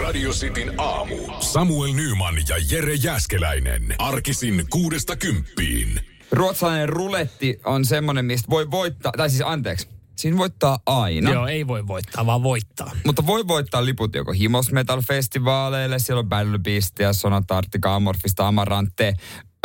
[0.00, 1.16] Radio Cityn aamu.
[1.40, 3.94] Samuel Nyman ja Jere Jäskeläinen.
[3.98, 6.00] Arkisin kuudesta kymppiin.
[6.30, 11.30] Ruotsalainen ruletti on semmoinen, mistä voi voittaa, tai siis anteeksi, siinä voittaa aina.
[11.30, 12.90] Joo, ei voi voittaa, vaan voittaa.
[13.04, 19.14] Mutta voi voittaa liput joko Himos Metal Festivaaleille, siellä on Battle Beastia, Sonatartica, Amorfista, Amarante,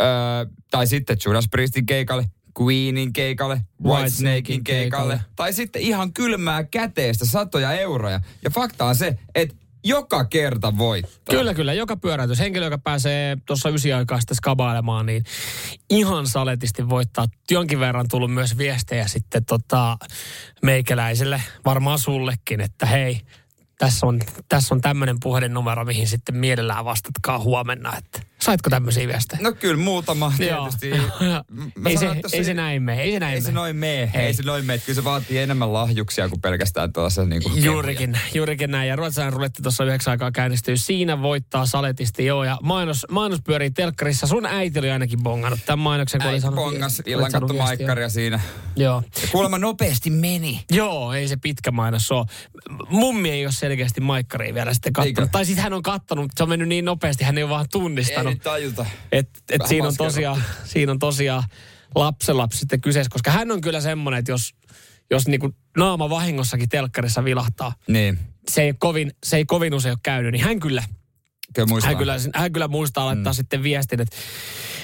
[0.02, 0.08] öö,
[0.70, 2.24] tai sitten Judas Priestin keikalle,
[2.60, 8.20] Queenin keikalle, Whitesnakein keikalle, tai sitten ihan kylmää käteistä satoja euroja.
[8.42, 9.54] Ja fakta on se, että
[9.84, 11.36] joka kerta voittaa.
[11.36, 11.72] Kyllä, kyllä.
[11.72, 12.38] Joka pyöräytys.
[12.38, 15.24] Henkilö, joka pääsee tuossa ysi aikaa sitten skabailemaan, niin
[15.90, 17.26] ihan saletisti voittaa.
[17.50, 19.98] Jonkin verran tullut myös viestejä sitten tota,
[20.62, 23.20] meikäläiselle, varmaan sullekin, että hei,
[23.78, 27.96] tässä on, tässä on tämmöinen puhelinnumero, mihin sitten mielellään vastatkaa huomenna.
[27.96, 29.42] Että saitko tämmöisiä viestejä?
[29.42, 30.90] No kyllä muutama tietysti.
[31.86, 34.42] ei, se, ei se näin mene, ei se näin Ei se noin mene, ei se
[34.42, 34.78] noin mene.
[34.78, 38.88] Kyllä se vaatii enemmän lahjuksia kuin pelkästään tuossa niin kuin Juurikin, juurikin näin.
[38.88, 40.76] Ja ruotsalainen ruletti tuossa yhdeksän aikaa käynnistyy.
[40.76, 42.44] Siinä voittaa saletisti, joo.
[42.44, 44.26] Ja mainos, mainos pyörii telkkarissa.
[44.26, 48.40] Sun äiti oli ainakin bongannut tämän mainoksen, kun Äiti bongas, illan katto maikkaria siinä.
[48.76, 49.02] Joo.
[49.22, 50.64] Ja kuulemma nopeasti meni.
[50.70, 52.26] Joo, ei se pitkä mainos ole.
[52.88, 55.18] Mummi ei ole selkeästi maikkaria vielä sitten kattonut.
[55.18, 55.28] Eikö?
[55.32, 57.64] Tai sitten hän on kattonut, mutta se on mennyt niin nopeasti, hän ei ole vaan
[57.64, 58.27] Ei tunnistanut.
[58.30, 58.86] Nyt tajuta.
[59.12, 61.42] Et, et Vähän siinä, on tosiaan, siinä on tosiaan
[61.94, 64.54] lapsenlapsi sitten kyseessä, koska hän on kyllä semmoinen, että jos,
[65.10, 68.18] jos niinku naama vahingossakin telkkarissa vilahtaa, Niin,
[68.48, 70.82] se ei, kovin, se ei kovin usein ole käynyt, niin hän kyllä,
[71.54, 71.90] kyllä muistaa.
[71.90, 73.36] hän kyllä, hän kyllä muistaa laittaa mm.
[73.36, 74.16] sitten viestin, että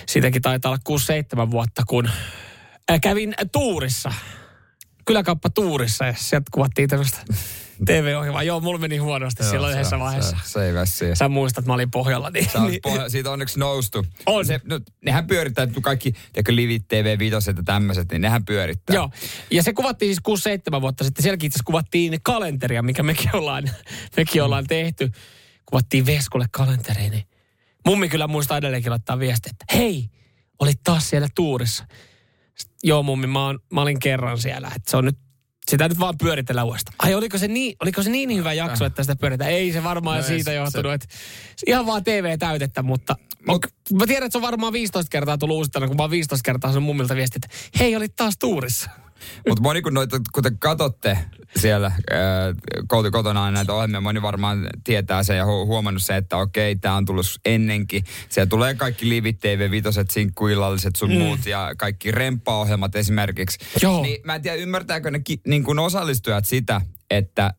[0.06, 2.10] siitäkin taitaa olla 6-7 vuotta, kun
[2.90, 4.12] äh, kävin tuurissa,
[5.04, 7.24] kyläkauppa tuurissa ja sieltä kuvattiin tämmöistä
[7.86, 8.42] TV-ohjelmaa.
[8.42, 10.36] Joo, mulla meni huonosti Joo, silloin se- yhdessä vaiheessa.
[10.44, 11.16] Se, se ei.
[11.16, 12.30] Sä muistat, mä olin pohjalla.
[12.30, 14.06] Niin, Sä niin, pohja, siitä on onneksi noustu.
[14.26, 14.46] On.
[14.46, 18.94] Se, no, nehän pyörittää, että kaikki, tiedätkö, Livit, TV, Vitoset ja tämmöiset, niin nehän pyörittää.
[18.94, 19.10] Joo,
[19.50, 21.22] ja se kuvattiin siis 6-7 vuotta sitten.
[21.22, 23.64] Sielläkin itse kuvattiin kalenteria, mikä mekin ollaan,
[24.16, 25.10] mekin ollaan tehty.
[25.66, 27.24] Kuvattiin Veskulle kalenteri, niin
[27.86, 30.08] mummi kyllä muistaa edelleenkin laittaa viestiä, että hei,
[30.58, 31.86] olit taas siellä tuurissa.
[32.54, 35.18] Sitten, Joo mummi, mä, oon, mä olin kerran siellä, että se on nyt
[35.70, 36.94] sitä nyt vaan pyöritellä uudestaan.
[36.98, 39.50] Ai oliko se niin, oliko se niin hyvä jakso, että sitä pyöritään?
[39.50, 41.06] Ei se varmaan No siitä se- johtunut, että
[41.66, 43.16] ihan vaan TV-täytettä, mutta
[43.50, 46.44] Mut- mä tiedän, että se on varmaan 15 kertaa tullut uusittain, kun mä oon 15
[46.44, 48.90] kertaa sen mummilta viesti, että hei, olit taas tuurissa.
[49.48, 51.18] Mutta moni kun noita, kun te katsotte
[51.56, 51.92] siellä
[52.86, 56.96] koti- kotona näitä ohjelmia, moni varmaan tietää sen ja hu- huomannut se, että okei, tämä
[56.96, 58.04] on tullut ennenkin.
[58.28, 61.18] Siellä tulee kaikki Livit TV, Vitoset, Sinkkuillalliset sun mm.
[61.18, 63.58] muut ja kaikki remppaohjelmat esimerkiksi.
[63.82, 64.02] Joo.
[64.02, 66.80] Niin mä en tiedä, ymmärtääkö ne ki, niin kuin osallistujat sitä,
[67.10, 67.54] että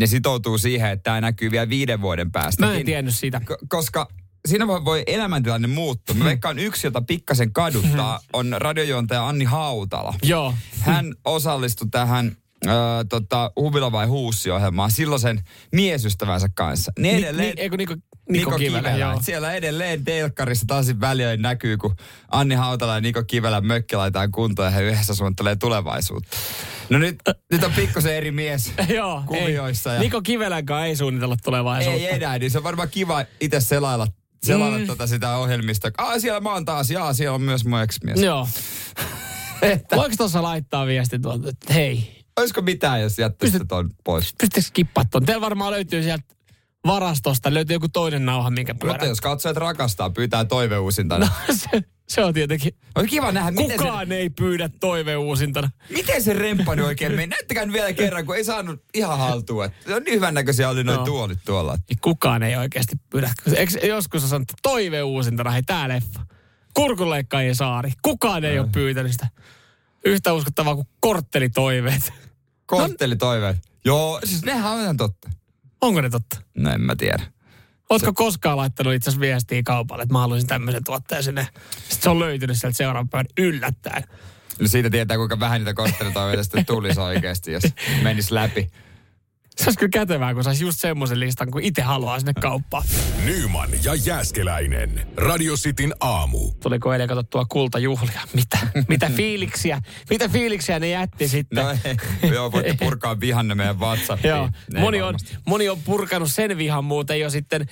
[0.00, 2.66] ne sitoutuu siihen, että tämä näkyy vielä viiden vuoden päästä.
[2.66, 3.40] Mä en tiennyt siitä.
[3.50, 4.08] Ko- koska
[4.48, 6.16] siinä voi, voi elämäntilanne muuttua.
[6.16, 10.14] Mä veikkaan yksi, jota pikkasen kaduttaa, on radiojuontaja Anni Hautala.
[10.22, 10.54] Joo.
[10.80, 12.70] Hän osallistui tähän ö,
[13.08, 15.40] tota, Huvila vai Huussi-ohjelmaan silloisen
[15.72, 16.92] miesystävänsä kanssa.
[16.98, 18.04] Niin Ni, edelleen, ni, eikö Niko, Niko,
[18.50, 19.18] Niko Kivelä, Kivelä.
[19.22, 21.96] Siellä edelleen telkkarissa taas väliin näkyy, kun
[22.30, 26.36] Anni Hautala ja Niko Kivelä mökki laitetaan kuntoon ja he yhdessä suunnittelee tulevaisuutta.
[26.90, 27.16] No nyt,
[27.52, 29.90] nyt on pikkusen eri mies Joo, kuvioissa.
[29.92, 29.96] ei.
[29.96, 32.00] Ja Niko Kivelänkaan ei suunnitella tulevaisuutta.
[32.00, 34.06] ei enää, niin se on varmaan kiva itse selailla,
[34.44, 34.86] selailla mm.
[34.86, 35.90] tota sitä ohjelmista.
[35.98, 38.22] Ah, siellä mä oon taas, jaa, siellä on myös mun ex-mies.
[38.22, 38.48] Joo.
[39.96, 44.24] Voiko tuossa laittaa viesti tuolta, että hei, Olisiko mitään, jos jättäisitte Pystyt- ton pois?
[44.24, 45.26] pystytkö skippaa tuon?
[45.26, 46.33] Teillä varmaan löytyy sieltä
[46.86, 49.06] varastosta, löytyy joku toinen nauha, minkä Mutta pyörää.
[49.06, 51.28] jos katsojat rakastaa, pyytää toiveuusintana.
[51.48, 51.54] No.
[51.54, 52.72] se, se on tietenkin.
[52.94, 55.70] On kiva nähdä, miten se, Kukaan ei pyydä toiveuusintana.
[55.90, 57.26] miten se remppani oikein meni.
[57.26, 59.64] Näyttäkää nyt vielä kerran, kun ei saanut ihan haltuun.
[59.64, 61.04] että Se on niin hyvännäköisiä oli noin No.
[61.04, 61.78] tuolit tuolla.
[62.00, 63.30] Kukaan ei oikeasti pyydä.
[63.56, 66.20] Eikö joskus on sanottu toiveuusintana, hei tää leffa.
[66.74, 67.92] Kurkunleikkaajien saari.
[68.02, 69.28] Kukaan ei ole pyytänyt sitä.
[70.04, 72.12] Yhtä uskottavaa kuin korttelitoiveet.
[72.66, 73.56] Korttelitoiveet.
[73.84, 75.30] Joo, siis nehän on ihan totta.
[75.84, 76.36] Onko ne totta?
[76.54, 77.22] No en mä tiedä.
[77.90, 81.48] Ootko koskaan laittanut itse asiassa viestiä kaupalle, että mä haluaisin tämmöisen tuotteen sinne?
[81.70, 84.04] Sitten se on löytynyt sieltä seuraavan päivän yllättäen.
[84.60, 87.62] No siitä tietää, kuinka vähän niitä korttelitoiveita sitten tulisi oikeasti, jos
[88.02, 88.70] menisi läpi.
[89.56, 92.84] Se olisi kyllä kätevää, kun saisi just semmoisen listan, kun itse haluaa sinne kauppaan.
[93.24, 95.06] Nyman ja Jääskeläinen.
[95.16, 96.50] Radio Cityn aamu.
[96.62, 98.20] Tuliko eilen katsottua kultajuhlia?
[98.32, 98.58] Mitä,
[98.88, 99.80] mitä fiiliksiä?
[100.10, 101.64] Mitä fiiliksiä ne jätti sitten?
[101.64, 104.30] No ei, joo, voitte purkaa vihanne meidän WhatsAppiin.
[104.30, 105.14] Joo, Ei moni on,
[105.46, 107.64] moni on purkanut sen vihan muuten jo sitten ö,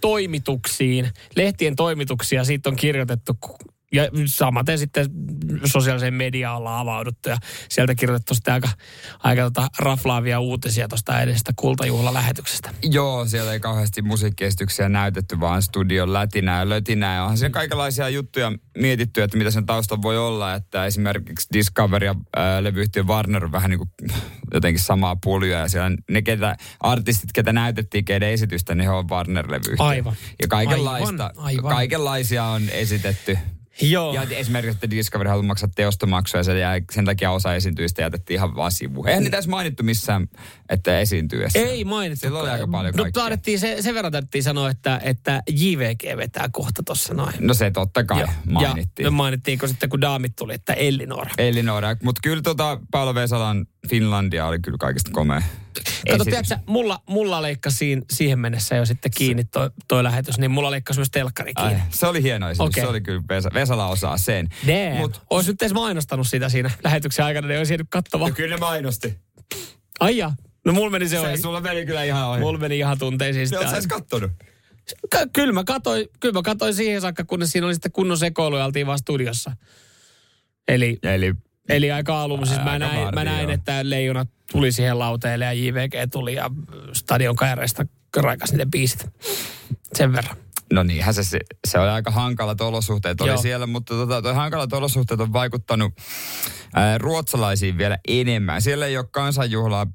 [0.00, 2.44] toimituksiin, lehtien toimituksia.
[2.44, 3.38] Siitä on kirjoitettu
[3.94, 5.06] Ja samaten sitten
[5.64, 7.36] sosiaaliseen mediaan ollaan avauduttu ja
[7.68, 8.68] sieltä kirjoitettu sitten aika,
[9.18, 12.70] aika tota raflaavia uutisia tuosta edestä kultajuhlalähetyksestä.
[12.82, 17.16] Joo, siellä ei kauheasti musiikkiesityksiä näytetty, vaan studion lätinää ja lötinää.
[17.16, 20.54] Ja onhan siellä kaikenlaisia juttuja mietitty, että mitä sen taustalla voi olla.
[20.54, 23.90] Että esimerkiksi Discovery ja äh, levyyhtiö Warner on vähän niin kuin
[24.54, 25.60] jotenkin samaa puljoa.
[25.60, 29.86] Ja siellä ne ketä, artistit, ketä näytettiin, keiden esitystä, niin he on Warner-levyyhtiö.
[29.86, 30.16] Aivan.
[30.42, 31.74] Ja kaikenlaista, Aivan, aivan.
[31.74, 33.38] kaikenlaisia on esitetty.
[33.82, 34.14] Joo.
[34.14, 38.34] Ja esimerkiksi, että Discovery haluaa maksaa teostomaksuja ja sen, jäi, sen takia osa esiintyistä jätettiin
[38.34, 39.08] ihan vaan sivuun.
[39.08, 40.28] Eihän niitä edes mainittu missään,
[40.68, 41.56] että esiintyy edes.
[41.56, 42.20] Ei mainittu.
[42.20, 43.20] Siellä oli aika paljon No kaikkea.
[43.22, 47.34] taidettiin, se, sen verran taidettiin sanoa, että, että JVG vetää kohta tuossa noin.
[47.40, 49.04] No se totta kai Ja- mainittiin.
[49.04, 51.30] Ja mainittiinko sitten, kun daamit tuli, että Ellinora.
[51.38, 51.96] Elinora.
[52.02, 55.42] Mutta kyllä tota Paolo Vesalan Finlandia oli kyllä kaikista komea.
[56.10, 60.50] Kato, tiedätkö, mulla, mulla leikkasi siihen, siihen mennessä jo sitten kiinni toi, toi lähetys, niin
[60.50, 61.74] mulla leikkasi myös telkkari kiinni.
[61.74, 62.66] Ai, se oli hieno esitys.
[62.68, 62.82] Okei.
[62.82, 64.48] Se oli kyllä, Vesa, Vesala osaa sen.
[64.66, 64.96] Damn.
[64.98, 68.30] Mut, Olisi nyt edes mainostanut sitä siinä lähetyksen aikana, niin olisi jäänyt katsomaan.
[68.30, 69.18] no kyllä ne mainosti.
[70.00, 70.32] Ai ja.
[70.64, 71.38] No mulla meni se, Se, ohi.
[71.38, 72.40] sulla meni kyllä ihan ohi.
[72.40, 74.30] Mulla meni ihan tunteisiin oot sä kattonut.
[75.10, 78.56] Ky- kyllä, mä katsoin, kyllä mä katsoin siihen saakka, kunnes siinä oli sitten kunnon sekoilu
[78.56, 79.56] ja oltiin vaan studiossa.
[80.68, 81.34] Eli, Eli
[81.68, 83.52] eli aika alun, siis mä näin, mä näin joo.
[83.52, 86.50] että Leijona tuli siihen lauteelle ja JVG tuli ja
[86.92, 89.06] stadion kajareista raikas niiden biisit.
[89.94, 90.36] Sen verran.
[90.72, 91.38] No niinhän se, se,
[91.68, 93.42] se oli aika hankalat olosuhteet oli Joo.
[93.42, 95.92] siellä, mutta tota, toi hankalat olosuhteet on vaikuttanut
[96.74, 98.62] ää, ruotsalaisiin vielä enemmän.
[98.62, 99.86] Siellä ei ole kansanjuhlaa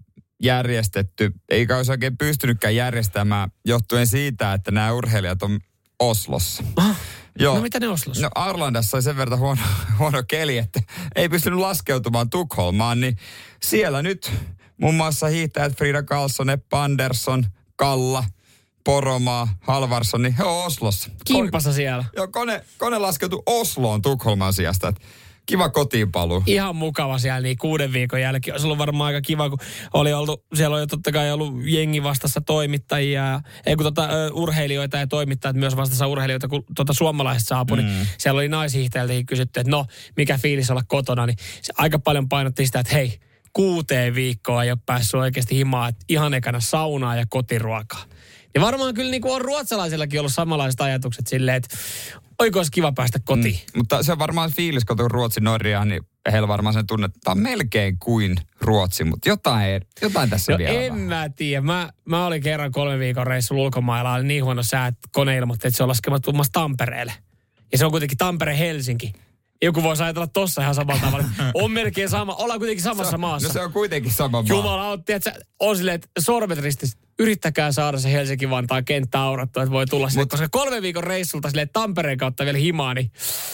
[0.44, 5.60] järjestetty, eikä olisi oikein pystynytkään järjestämään johtuen siitä, että nämä urheilijat on
[6.00, 6.64] Oslossa.
[6.76, 6.98] Ah,
[7.40, 7.56] Joo.
[7.56, 8.24] No mitä ne Oslossa?
[8.24, 9.62] No Arlandassa oli sen verran huono,
[10.00, 10.80] huono keli, että
[11.16, 13.18] ei pystynyt laskeutumaan Tukholmaan, niin
[13.62, 14.32] siellä nyt
[14.78, 17.46] muun muassa hiihtäjät Frida Karlsson, Eppa Andersson,
[17.76, 18.24] Kalla,
[18.84, 21.10] Poromaa, Halvarsson, niin he on Oslossa.
[21.26, 22.06] Kimpassa siellä.
[22.16, 24.88] Joo, kone, kone laskeutui Osloon Tukholman sijasta.
[24.88, 25.02] että
[25.50, 26.44] Kiva kotiinpaluu.
[26.46, 28.54] Ihan mukava siellä niin kuuden viikon jälkeen.
[28.54, 29.60] Olisi ollut varmaan aika kiva, kun
[29.94, 34.10] oli oltu, siellä on jo totta kai ollut jengi vastassa toimittajia, ja- ei kun tota,
[34.34, 37.84] urheilijoita ja toimittajat myös vastassa urheilijoita, kun tota suomalaiset saapui, mm.
[37.86, 39.86] niin siellä oli naishiihtäjiltäkin kysytty, että no,
[40.18, 43.20] mikä fiilis olla kotona, niin se aika paljon painotti sitä, että hei,
[43.54, 48.04] kuuteen viikkoa ei ole päässyt oikeasti himaan, että ihan ekana saunaa ja kotiruokaa.
[48.56, 51.78] Ja varmaan kyllä niin kuin on ruotsalaisillakin ollut samanlaiset ajatukset silleen, että
[52.40, 53.56] oiko olisi kiva päästä kotiin.
[53.56, 53.78] Mm.
[53.78, 56.02] Mutta se on varmaan fiilis, kun Ruotsi Norjaan, niin
[56.32, 60.58] heillä varmaan sen tunne, että tämä on melkein kuin Ruotsi, mutta jotain, jotain tässä No
[60.58, 61.00] vielä en vähän.
[61.00, 61.62] mä tiedä.
[61.62, 64.14] Mä, mä olin kerran kolme viikon reissulla ulkomailla.
[64.14, 67.14] Oli niin huono sää, että kone ilmoitti, että se on laskemattomassa Tampereelle.
[67.72, 69.14] Ja se on kuitenkin Tampere-Helsinki.
[69.62, 71.26] Joku voisi ajatella tossa ihan samalla tavalla.
[71.54, 72.36] On melkein sama.
[72.36, 73.48] Ollaan kuitenkin samassa maassa.
[73.48, 74.50] No se on kuitenkin sama maa.
[74.50, 77.00] Jumala autti, että on silleen, että sormet ristissä.
[77.20, 80.24] Yrittäkää saada se Helsinki-Vantaan kenttä aurattua, että voi tulla sinne.
[80.24, 83.12] Mut- Koska kolme viikon reissulta silleen Tampereen kautta vielä himaa, niin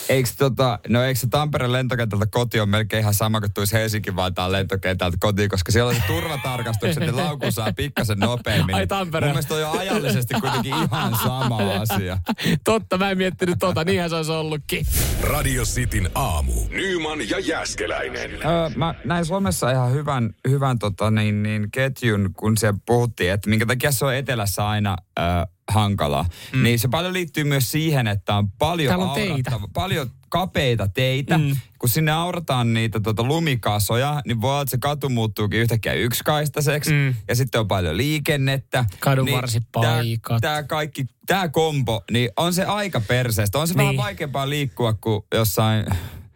[0.10, 4.16] Eikö, tota, no eikö se Tampereen lentokentältä koti on melkein ihan sama kuin tulisi Helsinki
[4.16, 8.76] Vantaan lentokentältä kotiin, koska siellä on se turvatarkastukset, niin laukun saa pikkasen nopeammin.
[8.76, 9.34] Ai Tampereella.
[9.34, 12.18] Mun mielestä on ajallisesti kuitenkin ihan sama asia.
[12.64, 13.84] totta, mä en miettinyt tota.
[13.84, 14.86] Niinhän se olisi ollutkin.
[15.22, 16.54] Radio Cityn aamu.
[16.70, 18.32] Nyman ja Jäskeläinen.
[18.32, 23.50] Öö, mä näin Suomessa ihan hyvän, hyvän tota, niin, niin, ketjun, kun se puhuttiin, että
[23.56, 25.26] minkä takia se on etelässä aina öö,
[25.72, 26.26] hankalaa.
[26.54, 26.64] Mm.
[26.64, 29.52] Niin se paljon liittyy myös siihen, että on paljon, on teitä.
[29.52, 31.38] aurattava- paljon kapeita teitä.
[31.38, 31.56] Mm.
[31.80, 36.92] Kun sinne aurataan niitä tota, lumikasoja, niin voi olla, että se katu muuttuukin yhtäkkiä yksikaistaiseksi.
[36.92, 37.16] Mm.
[37.28, 38.86] Ja sitten on paljon liikennettä.
[39.00, 40.42] Kadunvarsipaikat.
[40.42, 43.60] Tämä kaikki, tämä kombo, niin on se aika perseestä.
[43.60, 43.78] On se niin.
[43.78, 44.04] vähän Niin.
[44.04, 45.86] vaikeampaa liikkua kuin jossain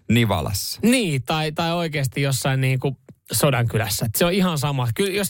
[0.09, 0.79] Nivalassa.
[0.83, 2.97] Niin, tai, tai oikeasti jossain niin kuin
[3.31, 4.05] Sodankylässä.
[4.05, 4.87] Et se on ihan sama.
[4.95, 5.27] Kyllä jos,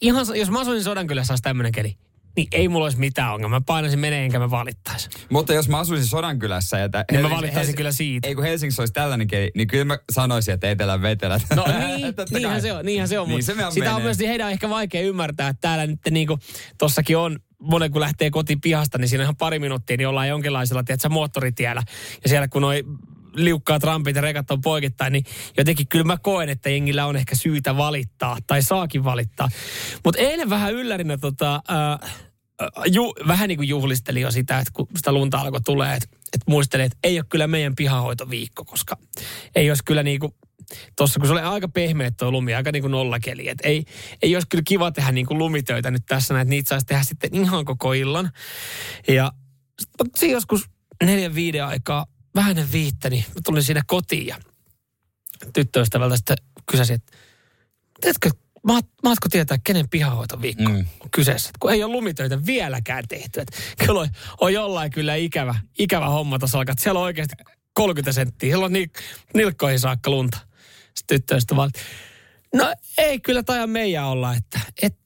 [0.00, 1.96] ihan, jos mä asuisin Sodankylässä olisi tämmöinen keli,
[2.36, 3.60] niin ei mulla olisi mitään ongelmaa.
[3.60, 5.08] Mä painaisin menee enkä mä valittaisi.
[5.30, 6.78] Mutta jos mä asuisin Sodankylässä...
[6.78, 8.28] Ja tä- Niin mä valittaisin Helsing- kyllä siitä.
[8.28, 11.42] Ei kun Helsingissä olisi tällainen keli, niin kyllä mä sanoisin, että etelän vetelät.
[11.56, 12.00] No niin,
[12.32, 12.60] niinhän kai.
[12.60, 13.28] se on, niinhän se on.
[13.28, 14.02] Niin Niin se sitä on menee.
[14.02, 16.38] myös, heidän on ehkä vaikea ymmärtää, että täällä nyt niinku,
[16.78, 20.82] tossakin on, monen kun lähtee kotiin pihasta, niin siinä ihan pari minuuttia, niin ollaan jonkinlaisella,
[20.84, 21.82] tiedätkö, moottoritiellä.
[22.22, 22.84] Ja siellä kun noi
[23.36, 25.24] liukkaat rampit ja rekat on poikittain, niin
[25.58, 29.48] jotenkin kyllä mä koen, että jengillä on ehkä syytä valittaa, tai saakin valittaa.
[30.04, 32.26] Mutta eilen vähän yllärinä tota, äh,
[32.86, 36.50] ju, vähän niin kuin juhlisteli jo sitä, että kun sitä lunta alkoi tulee, että, että
[36.50, 38.96] muisteli, että ei ole kyllä meidän pihahoitoviikko, koska
[39.54, 40.32] ei olisi kyllä niin kuin,
[40.96, 43.84] tuossa kun se oli aika pehmeä tuo lumi, aika niin kuin nollakeli, että ei,
[44.22, 47.34] ei olisi kyllä kiva tehdä niin kuin lumitöitä nyt tässä, että niitä saisi tehdä sitten
[47.34, 48.30] ihan koko illan.
[49.08, 49.32] Ja
[50.04, 50.64] sitten joskus
[51.04, 54.36] neljän viiden aikaa, vähän viittä, niin mä tulin siinä kotiin ja
[55.52, 56.36] tyttöystävältä sitten
[56.70, 58.30] kysäsin, että
[58.66, 60.76] maat, maatko tietää, kenen pihahoitoviikko mm.
[60.76, 60.86] Mm.
[61.00, 61.50] on kyseessä?
[61.60, 63.40] Kun ei ole lumitöitä vieläkään tehty.
[63.40, 63.48] Et
[63.86, 64.08] kyllä on,
[64.40, 66.74] on jollain kyllä ikävä, ikävä homma tuossa alkaa.
[66.78, 67.34] Siellä on oikeasti
[67.72, 68.50] 30 senttiä.
[68.50, 68.86] Siellä on ni,
[69.34, 70.38] nilkkoihin saakka lunta.
[70.94, 71.70] Sitten tyttöystä vaan,
[72.54, 74.96] no ei kyllä taja meidän olla, että et,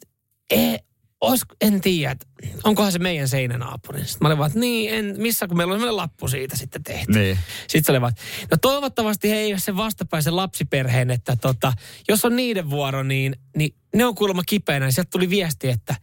[0.51, 0.79] ei,
[1.21, 2.27] ois, en tiedä, että
[2.65, 3.99] onkohan se meidän seinänaapuri.
[3.99, 6.83] Sitten mä olin vaan, että niin, en, missä, kun meillä on sellainen lappu siitä sitten
[6.83, 7.13] tehty.
[7.13, 7.39] Niin.
[7.61, 8.13] Sitten se oli vaan,
[8.51, 11.73] no toivottavasti he ei ole se vastapäisen lapsiperheen, että tota,
[12.09, 14.87] jos on niiden vuoro, niin, niin ne on kuulemma kipeänä.
[14.87, 15.97] Ja sieltä tuli viesti, että,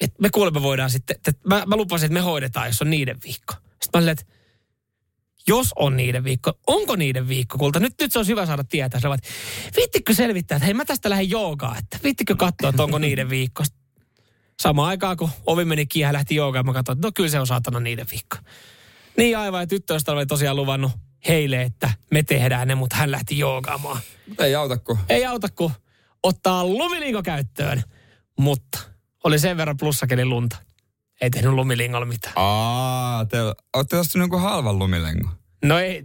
[0.00, 3.18] että me kuulemma voidaan sitten, että mä, mä lupasin, että me hoidetaan, jos on niiden
[3.24, 3.54] viikko.
[3.54, 4.24] Sitten mä olin, että
[5.46, 7.80] jos on niiden viikko, onko niiden viikko, kulta?
[7.80, 9.00] Nyt, nyt se olisi hyvä saada tietää.
[9.00, 9.28] Sä että
[9.76, 13.64] viittikö selvittää, että hei mä tästä lähden joogaan, että viittikö katsoa, että onko niiden viikko.
[14.60, 17.40] Samaan aikaan, kun ovi meni kiinni ja lähti joogaan, mä katsoin, että no kyllä se
[17.40, 18.36] on saatana niiden viikko.
[19.16, 20.92] Niin aivan, ja tyttöystävä oli tosiaan luvannut
[21.28, 24.00] heille, että me tehdään ne, mutta hän lähti joogaamaan.
[24.38, 24.98] Ei auta kun.
[25.08, 25.72] Ei auta, kun
[26.22, 27.82] ottaa lumilinko käyttöön.
[28.38, 28.78] Mutta
[29.24, 30.56] oli sen verran plussakeli lunta.
[31.20, 32.32] Ei tehnyt lumilingolla mitään.
[32.36, 33.36] Aa, te
[33.72, 35.28] olette ostanut jonkun halvan lumilengo.
[35.64, 36.04] No ei,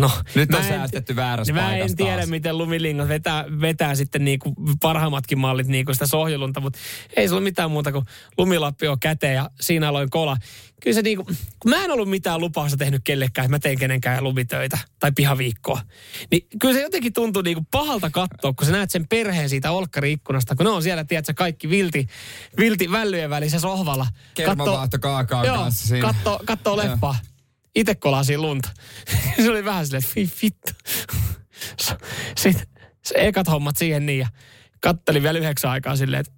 [0.00, 2.28] No, Nyt on en- säästetty väärässä Mä paikassa en tiedä, taas.
[2.28, 6.78] miten lumilingot vetää, vetää sitten niinku parhaimmatkin mallit niinku sitä sohjolunta, mutta
[7.16, 8.04] ei se ole mitään muuta kuin
[8.38, 10.36] lumilappi on käteen ja siinä aloin kola.
[10.82, 11.24] Kyllä se niinku,
[11.60, 15.80] kun mä en ollut mitään lupausta tehnyt kellekään, että mä teen kenenkään lumitöitä tai pihaviikkoa,
[16.30, 20.54] niin kyllä se jotenkin tuntuu niinku pahalta katsoa, kun sä näet sen perheen siitä olkkari-ikkunasta,
[20.56, 22.06] kun ne on siellä, tiedätkö, kaikki vilti,
[22.58, 24.06] vilti vällyjen välissä sohvalla.
[24.34, 26.06] Kermavaahto kaakaan kanssa siinä.
[26.06, 26.76] katto, katto Joo.
[26.76, 27.16] leffaa.
[27.74, 28.68] Itse kolasin lunta.
[29.42, 30.72] se oli vähän silleen, että vi- vittu.
[32.38, 32.66] Sitten
[33.02, 34.28] se ekat hommat siihen niin ja
[34.80, 36.32] kattelin vielä yhdeksän aikaa silleen, että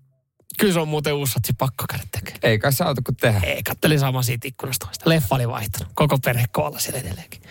[0.58, 2.38] kyllä se on muuten uusi satsi pakko käydä tekemään.
[2.42, 3.40] Ei kai se auta kuin tehdä.
[3.46, 5.10] Ei, kattelin sama siitä ikkunasta toista.
[5.10, 5.92] Leffa oli vaihtunut.
[5.94, 7.42] Koko perhe koolla siellä edelleenkin.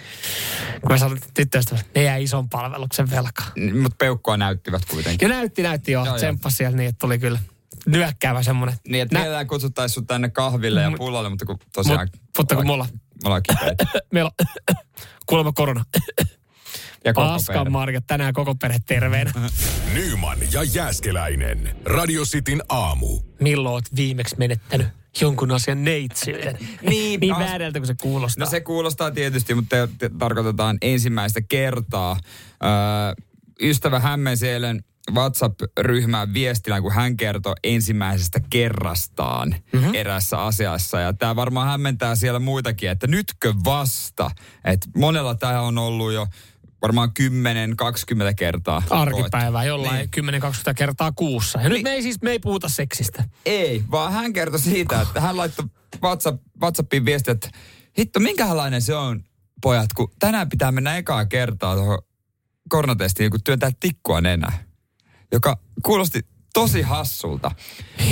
[0.81, 3.51] Kun mä sanoin tyttöystävälle, ne jäi ison palveluksen velkaan.
[3.81, 5.29] Mutta peukkua näyttivät kuitenkin.
[5.29, 6.00] Ja näytti, näytti jo.
[6.00, 6.17] Joo, joo.
[6.17, 7.39] Tsemppasi siellä niin, että tuli kyllä
[7.85, 8.77] nyökkäävä semmoinen.
[8.88, 12.07] Niin, että Nä- mielellään kutsuttaisiin sut tänne kahville ja pullalle, mutta kun tosiaan...
[12.13, 12.88] Mut- mutta kun mulla-
[13.24, 13.86] Me ollaan kipeitä.
[14.13, 14.46] Meillä on
[15.25, 15.86] kuulemma korona.
[17.06, 17.70] Ja koko Paskan perhe.
[17.70, 19.32] marjat, tänään koko perhe terveenä.
[19.94, 21.75] Nyman ja Jääskeläinen.
[21.86, 23.20] Radio Cityn aamu.
[23.40, 24.88] Milloin oot viimeksi menettänyt
[25.22, 26.58] jonkun asian neitsyyden?
[26.82, 28.46] Niin, niin as- väärältä kuin se kuulostaa.
[28.46, 32.18] No se kuulostaa tietysti, mutta te, te, tarkoitetaan ensimmäistä kertaa.
[32.63, 32.70] Öö,
[33.62, 39.60] ystävä hämmensi eilen WhatsApp-ryhmään viestillä, kun hän kertoi ensimmäisestä kerrastaan Mhm.
[39.77, 39.96] mm-hmm.
[39.96, 41.00] erässä asiassa.
[41.00, 44.32] Ja tämä varmaan hämmentää siellä muitakin, että nytkö vasta?
[44.65, 46.27] Että monella tämä on ollut jo
[46.82, 48.84] varmaan 10-20 kertaa.
[48.89, 50.41] Arkipäivää jollain Niin.
[50.44, 51.62] 10-20 kertaa kuussa.
[51.62, 53.24] Ja nyt me ei siis me ei puhuta seksistä.
[53.46, 55.65] Ei, vaan hän kertoi siitä, että hän laittoi
[56.03, 57.50] WhatsApp, WhatsAppiin viestiä, että
[58.00, 59.24] hitto, minkälainen se on,
[59.62, 62.00] pojat, kun tänään pitää mennä ekaa kertaa tuohon
[62.70, 64.63] koronatestiin, kun työntää tikkua nenää.
[65.31, 66.21] Joka kuulosti
[66.53, 67.51] tosi hassulta.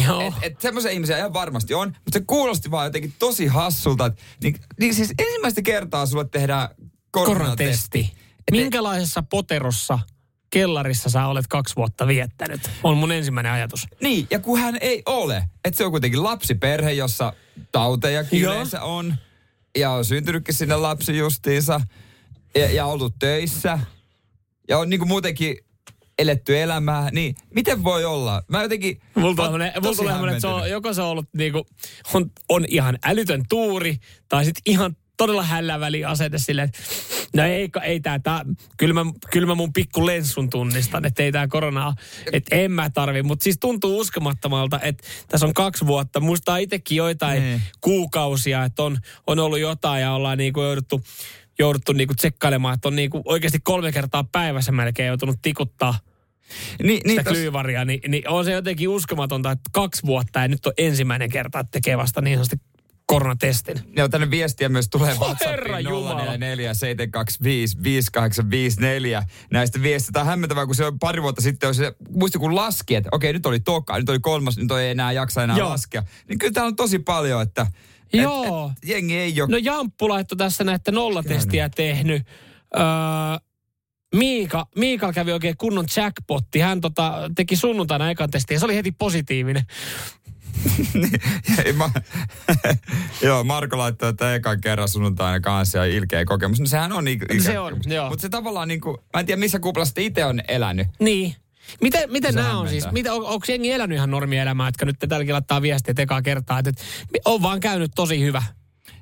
[0.08, 0.22] Joo.
[0.22, 4.06] Et, et semmoisia ihmisiä ihan varmasti on, mutta se kuulosti vaan jotenkin tosi hassulta.
[4.06, 6.70] Et, niin, niin siis ensimmäistä kertaa sulle tehdään
[7.12, 7.34] koronatesti.
[7.36, 8.14] Koronatesti.
[8.52, 10.00] Minkälaisessa poterossa
[10.50, 12.70] kellarissa sä olet kaksi vuotta viettänyt?
[12.84, 13.88] On mun ensimmäinen ajatus.
[14.02, 15.44] Niin, ja kun hän ei ole.
[15.66, 17.34] Että se on kuitenkin lapsiperhe, jossa
[17.72, 18.54] tautejakin Joo.
[18.54, 19.16] yleensä on.
[19.78, 21.82] Ja on syntynytkin sinne lapsi justiinsa.
[22.56, 23.80] Ja, ja ollut töissä.
[24.70, 25.58] Ja on niin kuin muutenkin
[26.20, 27.10] eletty elämää.
[27.12, 28.44] Niin miten voi olla?
[28.48, 29.02] Mä jotenkin...
[29.16, 31.66] Mulla tulee semmoinen, että se on, joko se on ollut niinku,
[32.14, 33.98] on, on ihan älytön tuuri,
[34.30, 36.80] tai sitten ihan todella hällä väli asenne silleen, että
[37.36, 38.46] no ei, ei tää, tää
[38.78, 41.96] kyllä, mä, kyllä mä mun pikku lenssun tunnistan, että ei tää koronaa,
[42.34, 43.24] että en mä tarvi.
[43.24, 46.20] Mutta siis tuntuu uskomattomalta, että tässä on kaksi vuotta.
[46.20, 47.62] Muistaa itsekin joitain Niin.
[47.82, 48.98] kuukausia, että on,
[49.28, 51.02] on ollut jotain ja ollaan niinku jouduttu,
[51.60, 55.96] jouduttu niinku tsekkailemaan, että on niinku oikeasti kolme kertaa päivässä melkein joutunut tikuttaa
[56.84, 60.48] Niin, sitä niin tos, klyyvaria, niin, niin on se jotenkin uskomatonta, että kaksi vuotta ja
[60.48, 62.70] nyt on ensimmäinen kerta, että tekee vasta niin sanotusti
[63.10, 63.78] koronatestin.
[63.96, 66.24] ja tänne viestiä myös tulee Oh, WhatsAppiin Jumala.
[66.24, 69.80] 044 725 5854 näistä
[70.16, 73.34] on hämmentävää, kun se on pari vuotta sitten, on se, muisti kun laski, että okei,
[73.34, 75.70] nyt oli toka, nyt oli kolmas, nyt ei enää jaksa enää Joo.
[75.70, 76.04] laskea.
[76.28, 77.68] Niin kyllä täällä on tosi paljon, että
[78.14, 78.72] Joo.
[78.72, 79.52] Et, et, jengi ei ole...
[79.52, 82.24] No Jamppu laittoi tässä näitä nollatestiä tehnyt.
[82.76, 82.84] Öö,
[84.16, 86.60] Miika, Miikal kävi oikein kunnon jackpotti.
[86.60, 89.64] Hän tota, teki sunnuntaina ekan testin ja se oli heti positiivinen.
[91.66, 91.90] Ei, mä,
[93.22, 96.60] joo, Marko laittoi, että ekan kerran sunnuntaina kanssa ja ilkeä kokemus.
[96.60, 98.10] No sehän on ilkeä Se on, joo.
[98.10, 100.88] Mutta se tavallaan niin kuin, mä en tiedä missä kuplassa itse on elänyt.
[101.00, 101.36] Niin.
[101.82, 102.92] Miten, miten nämä on siis?
[102.92, 106.70] Mitä, on, onko jengi elänyt ihan normielämää, jotka nyt tälläkin laittaa viestiä ekaa kertaa, että,
[106.70, 106.86] että
[107.26, 108.44] on vaan käynyt tosi hyvä.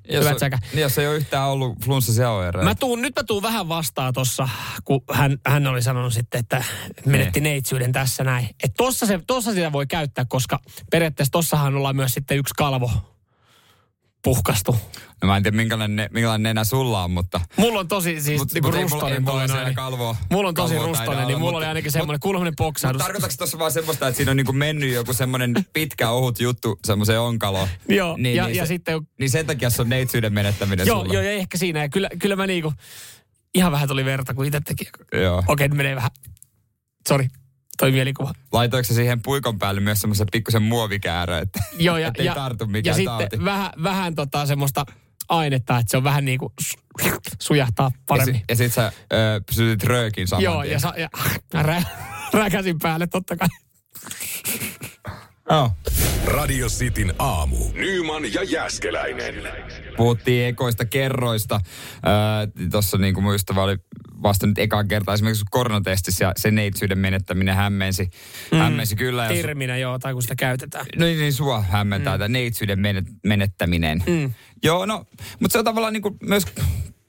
[0.10, 0.26] Jos,
[0.74, 2.70] niin jos ei ole yhtään ollut flunssa oireita.
[2.70, 4.50] Mä tuun, nyt mä tuun vähän vastaan tossa,
[4.84, 6.64] kun hän, hän oli sanonut sitten, että
[7.06, 8.46] menetti neitsyyden tässä näin.
[8.46, 10.60] Että tossa, se, tossa sitä voi käyttää, koska
[10.92, 12.92] periaatteessa tossahan ollaan myös sitten yksi kalvo
[14.24, 14.76] puhkastu.
[15.22, 17.42] No mä en tiedä minkälainen, ne- minkälainen nenä sulla on, mutta...
[17.58, 18.86] Mulla on tosi siis Mut- niinku mut ei
[19.20, 19.76] mulla- mulla noin.
[19.76, 23.02] kalvoa- Mulla on tosi rustonen, niin mulla mut- oli ainakin semmoinen kuuluminen poksahdus.
[23.02, 27.20] Tarkoitatko tuossa vaan semmoista, että siinä on niinku mennyt joku semmoinen pitkä ohut juttu semmoiseen
[27.20, 27.68] onkaloon?
[27.90, 31.00] Joo, niin, ja- niin ja se, sitten- Niin sen takia se on neitsyyden menettäminen Joo,
[31.00, 31.14] sulla.
[31.14, 31.80] joo, ja ehkä siinä.
[31.82, 32.74] Ja kyllä, kyllä mä niinku,
[33.56, 34.90] ihan vähän tuli verta, kun itse teki.
[35.14, 35.44] joo.
[35.48, 36.12] Okei, nyt menee vähän.
[37.08, 37.28] Sori,
[37.80, 38.34] toi mielikuva.
[38.52, 42.64] Laitoiko se siihen puikon päälle myös semmoisen pikkusen muovikäärö, että Joo, ja, ettei ja, tartu
[42.64, 43.46] ja mikään sitten tauti?
[43.46, 44.86] vähän, vähän tota semmoista
[45.30, 46.54] ainetta, että se on vähän niin kuin
[47.42, 48.36] sujahtaa Ja, paremmin.
[48.36, 50.72] si- ja sit sä ö, pysytit röökin saman Joo, tien.
[50.74, 51.10] ja, sa, ja
[51.64, 51.84] rä,
[52.34, 53.48] räkäsin päälle totta kai.
[55.50, 55.72] Joo.
[56.26, 57.58] Radio Cityn aamu.
[57.74, 59.36] Nyman ja Jäskeläinen.
[59.98, 61.60] Puhuttiin ekoista kerroista.
[62.72, 63.78] Tuossa niin kuin mun ystävä oli
[64.24, 68.10] vasta nyt ekaa kertaa esimerkiksi koronatestissä ja se neitsyyden menettäminen hämmensi,
[68.52, 68.58] mm.
[68.58, 69.24] hämmensi kyllä.
[69.24, 70.86] Ja su- Terminä joo, tai kun sitä käytetään.
[70.98, 72.20] No niin, niin sua hämmentää mm.
[72.20, 74.04] tämä neitsyyden menet- menettäminen.
[74.08, 74.34] Mm.
[74.64, 75.06] Joo, no,
[75.40, 76.46] mutta se on tavallaan niin kuin myös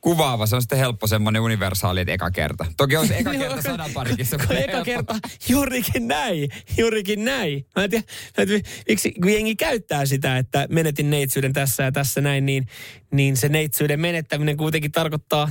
[0.00, 0.46] kuvaava.
[0.46, 2.66] Se on sitten helppo semmoinen universaali, että eka kerta.
[2.76, 4.36] Toki olisi eka kerta sadan parikissa.
[4.50, 7.66] Eka kerta, juurikin näin, juurikin näin.
[7.76, 8.04] Mä en tiedä,
[8.36, 12.46] mä en tiedä, miksi kun jengi käyttää sitä, että menetin neitsyyden tässä ja tässä näin,
[12.46, 12.66] niin,
[13.12, 15.50] niin se neitsyyden menettäminen kuitenkin tarkoittaa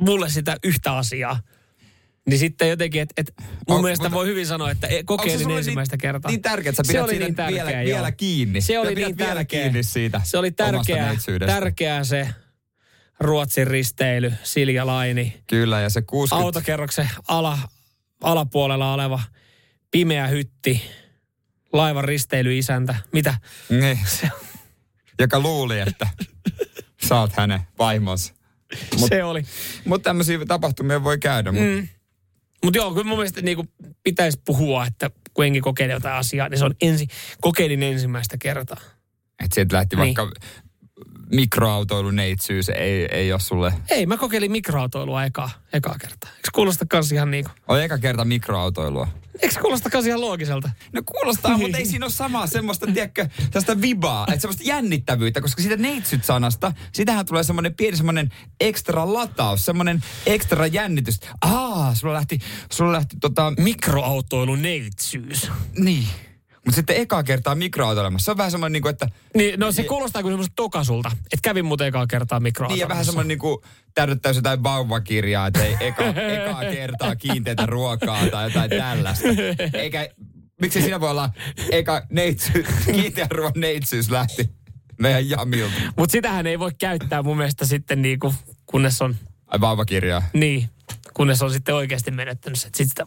[0.00, 1.40] mulle sitä yhtä asiaa.
[2.26, 3.32] Niin sitten jotenkin, että et
[3.68, 6.30] mun On- mielestä mutta- voi hyvin sanoa, että e- se kokeilin sulle ensimmäistä niin, kertaa.
[6.30, 7.96] Niin tärkeää, että sä Se pidät oli siinä niin tärkeä, vielä, joo.
[7.96, 8.60] vielä kiinni.
[8.60, 9.62] Se oli niin vielä tärkeä.
[9.62, 10.52] kiinni siitä Se oli
[11.08, 11.54] neitsyydestä.
[11.54, 12.28] tärkeää se
[13.20, 16.44] Ruotsin risteily, Silja Laini, Kyllä, ja se 60...
[16.44, 17.58] autokerroksen ala,
[18.22, 19.20] alapuolella oleva
[19.90, 20.82] pimeä hytti,
[21.72, 22.94] laivan risteilyisäntä.
[23.12, 23.34] Mitä?
[23.68, 24.28] Niin, Se,
[25.18, 26.08] joka luuli, että
[27.08, 28.34] sä oot hänen vaimonsa.
[28.98, 29.42] Mut- se oli.
[29.84, 31.52] Mutta tämmöisiä tapahtumia voi käydä.
[31.52, 31.88] Mut Mm.
[32.64, 33.64] Mutta joo, kyllä mun mielestä niinku
[34.04, 37.06] pitäisi puhua, että kun enkin kokeilee jotain asiaa, niin se on ensi,
[37.40, 38.76] kokeilin ensimmäistä kertaa.
[39.44, 40.16] Että sieltä lähti Niin.
[40.16, 40.40] vaikka
[41.32, 43.72] mikroautoilun neitsyys, ei, ei ole sulle...
[43.90, 46.30] Ei, mä kokeilin mikroautoilua ekaa, ekaa kertaa.
[46.30, 47.50] Eikö kuulosta kans ihan niinku?
[47.68, 49.08] On eka kerta mikroautoilua.
[49.42, 50.70] Eikö kuulosta kans ihan loogiselta?
[50.92, 55.62] No kuulostaa, mutta ei siinä ole samaa semmoista, tiedätkö, tästä vibaa, että semmoista jännittävyyttä, koska
[55.62, 58.28] siitä neitsyt-sanasta, sitähän tulee semmoinen pieni semmoinen
[58.60, 61.20] ekstra lataus, semmoinen ekstra jännitys.
[61.40, 62.38] Aa, sulla lähti,
[62.72, 65.50] sulla lähti tota, Mikroautoilun neitsyys.
[65.78, 66.08] niin.
[66.66, 70.22] Mutta sitten ekaa kertaa mikroautoilemassa, se on vähän semmoinen niinku, että Niin, no se kuulostaa
[70.22, 71.10] kuin semmoista tokasulta.
[71.14, 72.76] Että kävin muuten ekaa kertaa mikroautoilussa.
[72.76, 78.26] Niin ja vähän semmoinen niinku täydettäisiin jotain vauvakirjaa, että ei eka, ekaa kertaa kiinteätä ruokaa
[78.30, 79.28] tai jotain tällaista.
[79.72, 80.08] Eikä,
[80.60, 81.30] miksi siinä voi olla
[81.70, 84.50] eka neitsy, kiinteän ruoan neitsyys lähti
[85.00, 85.74] meidän jamilta.
[85.96, 88.34] Mutta sitähän ei voi käyttää mun mielestä sitten niinku,
[88.66, 90.22] kunnes on, Ai vauvakirjaa.
[90.32, 90.68] niin,
[91.14, 92.68] kunnes on sitten oikeasti menettänyt se.
[92.74, 93.06] Sitten sitä.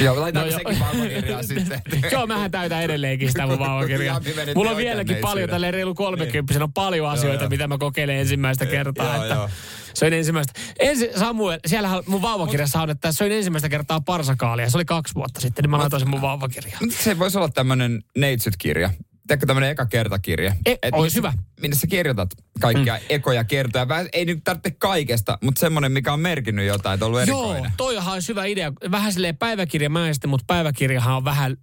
[0.00, 1.82] Joo, laitetaan No sekin vauvakirjaa sitten.
[2.12, 4.20] Joo, mähän täytän edelleenkin sitä mun vauvakirjaa.
[4.54, 7.50] Mulla on vieläkin paljon, tälleen reilu kolmekymppisenä on paljon asioita, joo.
[7.50, 9.14] mitä mä kokeilen ensimmäistä kertaa.
[9.14, 9.50] Joo, että joo.
[9.94, 10.52] Söin ensimmäistä.
[10.78, 14.70] Ensi, Samuel, siellähän mun vauvakirjassa on, että söin ensimmäistä kertaa parsakaalia.
[14.70, 16.90] Se oli kaksi vuotta sitten, niin mä laitoin sen mun vauvakirjaan.
[16.90, 18.90] Se voisi olla tämmöinen neitsyt-kirja.
[19.28, 20.54] Tiedätkö tämmöinen eka kertakirja?
[20.66, 21.32] E, Et missä- hyvä.
[21.60, 23.00] Minne sä kirjoitat kaikkia mm.
[23.08, 23.88] ekoja kertoja.
[23.88, 27.44] Vähän, ei nyt tarvitse kaikesta, mutta semmoinen, mikä on merkinnyt jotain, että on ollut Joo,
[27.44, 27.72] erikoinen.
[27.76, 28.72] toihan olisi hyvä idea.
[28.90, 31.56] Vähän silleen päiväkirjamäisesti, mutta päiväkirjahan on vähän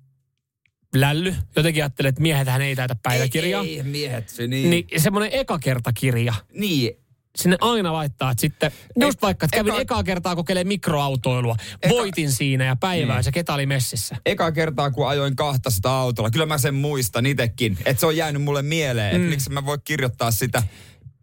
[0.95, 1.35] lälly.
[1.55, 3.63] Jotenkin ajattelen, että miehethän ei täytä päiväkirjaa.
[3.63, 4.69] Ei, ei miehet, se niin.
[4.69, 6.33] Niin semmoinen ekakertakirja.
[6.53, 7.04] niin.
[7.35, 11.55] Sinne aina laittaa, että sitten, just vaikka, että kävin eka- ekaa kertaa kokeilemaan mikroautoilua.
[11.89, 14.15] Voitin siinä ja päivää, se ketä oli messissä.
[14.25, 18.41] Eka kertaa, kun ajoin 200 autolla, kyllä mä sen muistan itekin, että se on jäänyt
[18.41, 19.29] mulle mieleen, että Mm.
[19.29, 20.63] miksi mä voi kirjoittaa sitä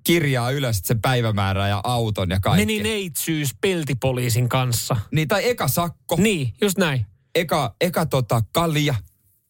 [0.04, 2.66] kirjaa ylös, että se päivämäärä ja auton ja kaikki.
[2.66, 4.96] Meni neitsyys peltipoliisin kanssa.
[5.10, 7.06] Niin, tai eka sakko, Niin, just näin.
[7.34, 8.94] eka, eka tota kalja,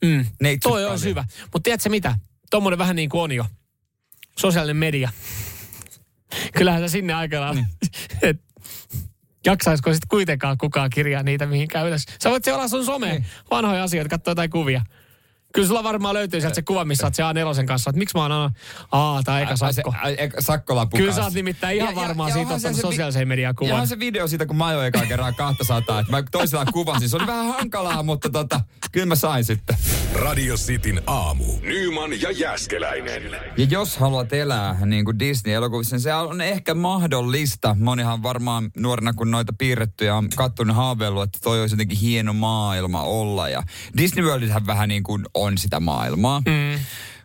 [0.05, 0.27] Mm.
[0.41, 0.99] neitsyt Toi kalja.
[1.05, 1.25] hyvä.
[1.43, 2.19] Mutta tiedätkö mitä?
[2.51, 3.45] Tommonen vähän niin kuin on jo.
[4.39, 5.11] Sosiaalinen media.
[6.57, 7.67] Kyllähän se sinne aikanaan, Niin.
[8.23, 8.41] et
[9.47, 12.05] jaksaisiko sitten kuitenkaan kukaan kirjaa niitä mihinkään ylös.
[12.23, 13.27] Sä voit seurata sun someen Niin.
[13.51, 14.83] vanhoja asioita, katsoa jotain kuvia.
[15.55, 18.23] Kyllä sulla varmaan löytyy sieltä se kuva, missä oot se A4 kanssa, että miksi mä
[18.23, 18.51] oon aina,
[18.93, 19.95] aa, tää eka se- sakko.
[20.39, 23.55] sakkolappu Kyllä sä oot nimittäin ihan Ja- ja- varmaan ja siitä ottanut sosiaaliseen mediaan Ja
[23.55, 23.81] kuvan.
[23.81, 27.09] on se video siitä, kun mä ajoin ekaa kerran 200, että mä toisella kuvasin.
[27.09, 28.61] Se oli vähän hankalaa, mutta tota,
[28.93, 29.77] kyllä mä sain sitten.
[30.15, 31.45] Radio Cityn aamu.
[31.63, 33.23] Nyman ja Jäskeläinen.
[33.57, 37.77] Ja jos haluat elää niin kuin Disney-elokuvissa, niin se on ehkä mahdollista.
[37.81, 43.03] Monihan varmaan nuorena, kun noita piirrettyjä on kattonut haaveillut, että toi olisi jotenkin hieno maailma
[43.03, 43.49] olla.
[43.49, 43.63] Ja
[43.97, 46.41] Disney Worldithän vähän niin kuin on sitä maailmaa.
[46.41, 46.81] Mm.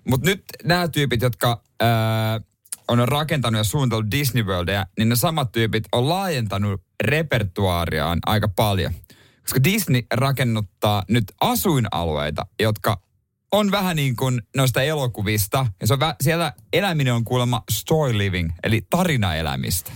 [0.09, 2.41] Mutta nyt nämä tyypit, jotka ää,
[2.87, 8.93] on rakentanut ja suunnitellut Disney Worldia, niin ne samat tyypit on laajentanut repertuaariaan aika paljon.
[9.41, 13.01] Koska Disney rakennuttaa nyt asuinalueita, jotka
[13.51, 15.67] on vähän niin kuin noista elokuvista.
[15.81, 19.91] Ja se on vä- siellä eläminen on kuulemma story living, eli tarinaelämistä.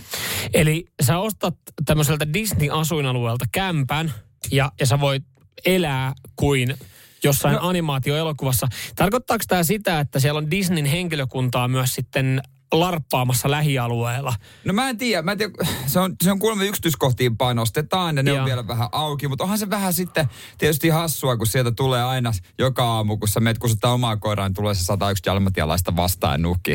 [0.54, 1.54] Eli sä ostat
[1.84, 4.14] tämmöiseltä Disney-asuinalueelta kämpän
[4.50, 5.24] ja, ja sä voit
[5.64, 6.74] elää kuin
[7.24, 7.68] jossain no.
[7.68, 8.68] animaatioelokuvassa.
[8.96, 14.34] Tarkoittaako tämä sitä, että siellä on Disneyn henkilökuntaa myös sitten larppaamassa lähialueella?
[14.64, 15.52] No mä en tiedä, mä en tiedä
[15.86, 18.38] se, on, se on kuulemma yksityiskohtiin panostetaan ja ne Joo.
[18.40, 22.32] on vielä vähän auki, mutta onhan se vähän sitten tietysti hassua, kun sieltä tulee aina
[22.58, 26.38] joka aamu, kun sä meet kusuttaa omaa koiraa, niin tulee se 101 jalmatialaista vastaan ja
[26.38, 26.70] nuhki,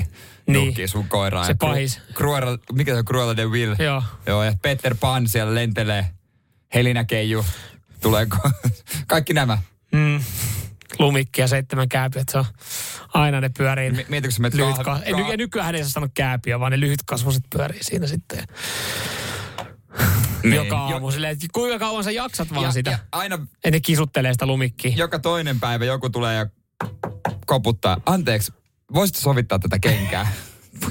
[0.48, 0.66] Niin.
[0.66, 1.46] nuhki sun koiraa.
[1.46, 2.02] Se ja pahis.
[2.14, 3.76] Cruella, mikä se on Cruella de Vil?
[3.80, 4.04] Joo.
[4.26, 6.08] Joo, ja Peter Pan siellä lentelee,
[6.74, 7.46] Helina Keiju,
[8.02, 8.52] tulee ko-
[9.08, 9.58] kaikki nämä.
[9.92, 10.20] Mm.
[11.00, 12.46] Lumikki ja seitsemän kääpiöt, se on
[13.14, 13.92] aina ne pyörii.
[13.92, 16.72] Mi- Mietitkö sä menet Lyhyt kah- ka- kah- ja nykyään ei saa sanoa kääpiö, vaan
[16.72, 18.44] ne lyhytkasvuiset pyörii siinä sitten.
[20.44, 20.54] Niin.
[20.56, 22.92] Joka Jo- aamu silleen, että kuinka kauan sä jaksat vaan ja, sitä.
[22.92, 24.94] ja aina Ja ne kisuttelee sitä lumikkiä.
[24.96, 26.46] joka toinen päivä joku tulee ja
[27.46, 27.98] koputtaa.
[28.06, 28.54] Anteeksi,
[28.94, 30.28] voisitko sovittaa tätä kenkää?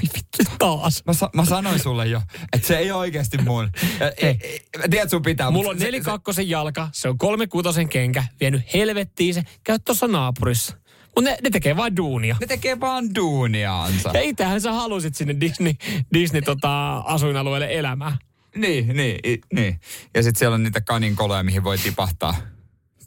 [0.01, 0.55] Voi vittu.
[0.59, 1.03] Taas.
[1.05, 2.21] Mä, sa- mä sanoin sulle jo,
[2.53, 3.69] että se ei ole oikeasti mun.
[3.99, 4.37] Ja, e, e,
[4.83, 5.51] että sun pitää.
[5.51, 10.07] Mulla mut on se- nelikakkosen jalka, se on kolmekutosen kenkä, vienyt helvettiin se, käy tuossa
[10.07, 10.77] naapurissa.
[11.15, 12.35] Mutta ne, ne tekee vain duunia.
[12.39, 14.11] Ne tekee vaan duuniaansa.
[14.13, 15.73] Ja itähän sä halusit sinne Disney,
[16.13, 18.17] Disney tota, asuinalueelle elämään.
[18.55, 19.19] Niin, niin,
[19.53, 19.79] niin.
[20.15, 22.35] Ja sitten siellä on niitä kaninkoloja, mihin voi tipahtaa.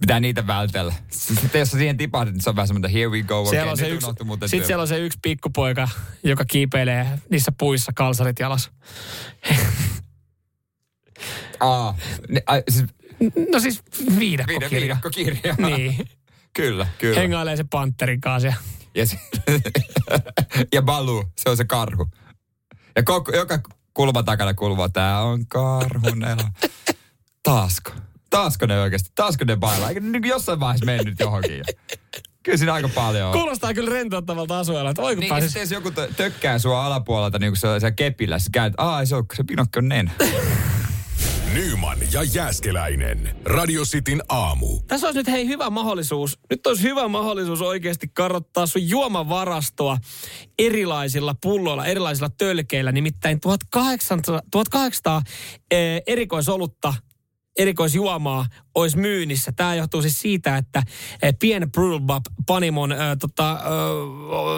[0.00, 0.94] Pitää niitä vältellä.
[1.10, 3.70] Sitten jos sä siihen tipahdit, niin se on vähän semmoinen, here we go Siellä again.
[3.70, 4.66] on se yksi, unohtui muuten sit työ.
[4.66, 5.88] siellä on se yksi pikkupoika,
[6.24, 8.70] joka kiipeilee niissä puissa kalsarit jalas.
[11.60, 11.96] Aa,
[12.28, 12.84] ne, ai, siis
[13.52, 13.82] No siis
[14.18, 14.70] viidakkokirja.
[14.80, 15.54] viidakkokirja.
[15.58, 16.08] Niin.
[16.56, 17.20] kyllä, kyllä.
[17.20, 18.48] Hengailee se panterin kanssa.
[18.48, 18.54] Ja
[18.94, 19.18] Ja, se,
[20.74, 22.08] ja Balu, se on se karhu.
[22.96, 23.60] Ja koko, joka
[23.94, 26.22] kulma takana kuuluu, tää on karhun.
[27.42, 27.90] Taasko?
[28.30, 29.10] Taasko ne oikeasti?
[29.14, 29.88] Taasko ne bailaa?
[29.88, 31.58] Eikö ne niin jossain vaiheessa mennyt johonkin?
[31.58, 31.64] jo?
[32.42, 33.32] Kyllä siinä aika paljon on.
[33.32, 35.54] kuulostaa kyllä rentouttavalta asuella, että oi kun Niin, pääsis...
[35.54, 39.04] jos joku tö- tökkää sua alapuolelta niin kuin se on siellä kepillä, sä käyt, aa,
[39.04, 40.10] se on se Pinokki on nenä.
[41.54, 43.36] Nyman ja Jääskeläinen.
[43.44, 44.80] Radio Cityn aamu.
[44.86, 46.38] Tässä olisi nyt hei hyvä mahdollisuus.
[46.50, 49.98] Nyt olisi hyvä mahdollisuus oikeasti karottaa sun juomavarastoa
[50.58, 52.92] erilaisilla pulloilla, erilaisilla tölkeillä.
[52.92, 55.22] Nimittäin 1800, 1800
[55.70, 56.94] eh, erikoisolutta
[57.58, 59.52] erikoisjuomaa olisi myynnissä.
[59.52, 60.82] Tämä johtuu siis siitä, että
[61.22, 63.58] eh, Pien Brewpub Panimon äh, tota, äh,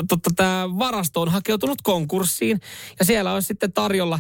[0.09, 2.61] tota, tämä varasto on hakeutunut konkurssiin
[2.99, 4.19] ja siellä olisi sitten tarjolla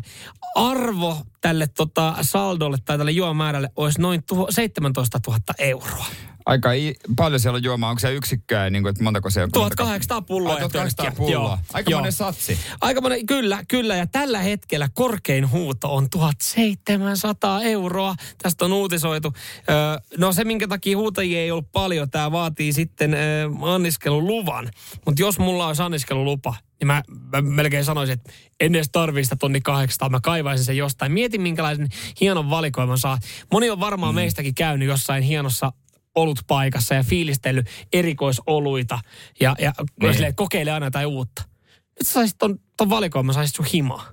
[0.54, 6.06] arvo tälle tota, saldolle tai tälle juomamäärälle olisi noin tuho, 17 000 euroa.
[6.46, 7.90] Aika i- paljon siellä on juomaa.
[7.90, 9.50] Onko se yksikköä, niin kuin, että montako se on?
[9.52, 11.26] 1800 pulloa ja 1800 tölkkiä.
[11.26, 11.48] pulloa.
[11.50, 12.00] Joo, Aika joo.
[12.00, 12.58] monen satsi.
[12.80, 13.96] Aika monen, kyllä, kyllä.
[13.96, 18.14] Ja tällä hetkellä korkein huuto on 1700 euroa.
[18.42, 19.32] Tästä on uutisoitu.
[19.70, 19.76] Öö,
[20.18, 24.70] no se, minkä takia huutajia ei ollut paljon, tämä vaatii sitten öö, anniskeluluvan.
[25.06, 27.02] Mutta jos mulla olisi anniskelulupa, niin mä,
[27.32, 31.12] mä melkein sanoisin, että en edes tarvii sitä tonni 800, mä kaivaisin sen jostain.
[31.12, 31.88] Mietin, minkälaisen
[32.20, 33.18] hienon valikoiman saa.
[33.52, 34.16] Moni on varmaan mm.
[34.16, 35.72] meistäkin käynyt jossain hienossa
[36.14, 38.98] olutpaikassa ja fiilistellyt erikoisoluita
[39.40, 40.12] ja, ja Niin.
[40.14, 41.42] silleen, kokeile aina jotain uutta.
[41.76, 44.06] Nyt sä saisit ton, ton valikoiman, saisit sun himaa.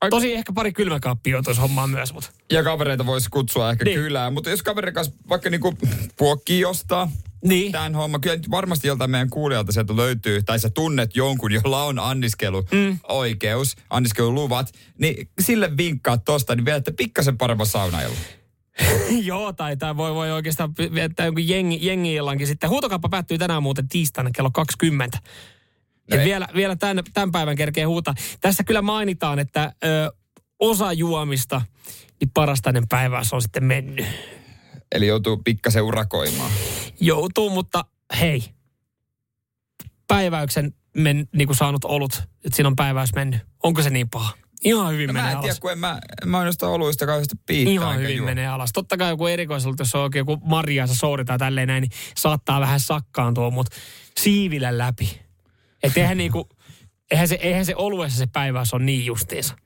[0.00, 4.00] Aika- Tosi ehkä pari kylmäkaappia joutuisi hommaan myös, mutta Ja kavereita voisi kutsua ehkä Niin.
[4.00, 4.32] kylään.
[4.32, 5.74] Mutta jos kaverin kanssa vaikka niinku
[6.18, 7.10] puokkii jostaa,
[7.44, 7.72] niin.
[7.72, 8.18] tämän homma.
[8.18, 13.82] Kyllä varmasti joltain meidän kuulijalta sieltä löytyy, tai sä tunnet jonkun, jolla on anniskeluoikeus, mm.
[13.90, 18.14] anniskeluluvat, niin sille vinkkaa tosta, niin vielä, että pikkasen parempa saunailu.
[19.22, 22.70] Joo, tai, tai voi, voi oikeastaan viettää jonkun jengi, jengi illankin sitten.
[22.70, 25.18] Huutokauppa päättyy tänään muuten tiistaina kello 20.
[26.10, 28.14] Ja No vielä, vielä tämän, tämän päivän kerkee huutaa.
[28.40, 30.12] Tässä kyllä mainitaan, että ö,
[30.58, 31.62] osa juomista,
[32.20, 34.06] niin parasta ennen päivää se on sitten mennyt.
[34.92, 36.50] Eli joutuu pikkasen urakoimaan.
[37.00, 37.84] Joutuu, mutta
[38.20, 38.44] hei,
[40.08, 43.40] päiväyksen men, niin kuin saanut olut, että siinä on päiväys mennyt.
[43.62, 44.32] Onko se niin paha?
[44.64, 45.44] Ihan hyvin No menee mä en alas.
[45.44, 47.72] tiedä, kun en mä, en mä noista oluista kauheasti piittaa.
[47.72, 48.26] Ihan hyvin juo.
[48.26, 48.70] menee alas.
[48.72, 52.60] Totta kai joku erikoisolut, jos on oikein joku marjaansa souri tai tälleen näin, niin saattaa
[52.60, 53.76] vähän sakkaantua, mutta
[54.18, 55.20] siivillä läpi.
[55.82, 56.48] Et eihän, niinku,
[57.10, 59.56] eihän, se, eihän se oluessa se päiväys on niin justiinsa.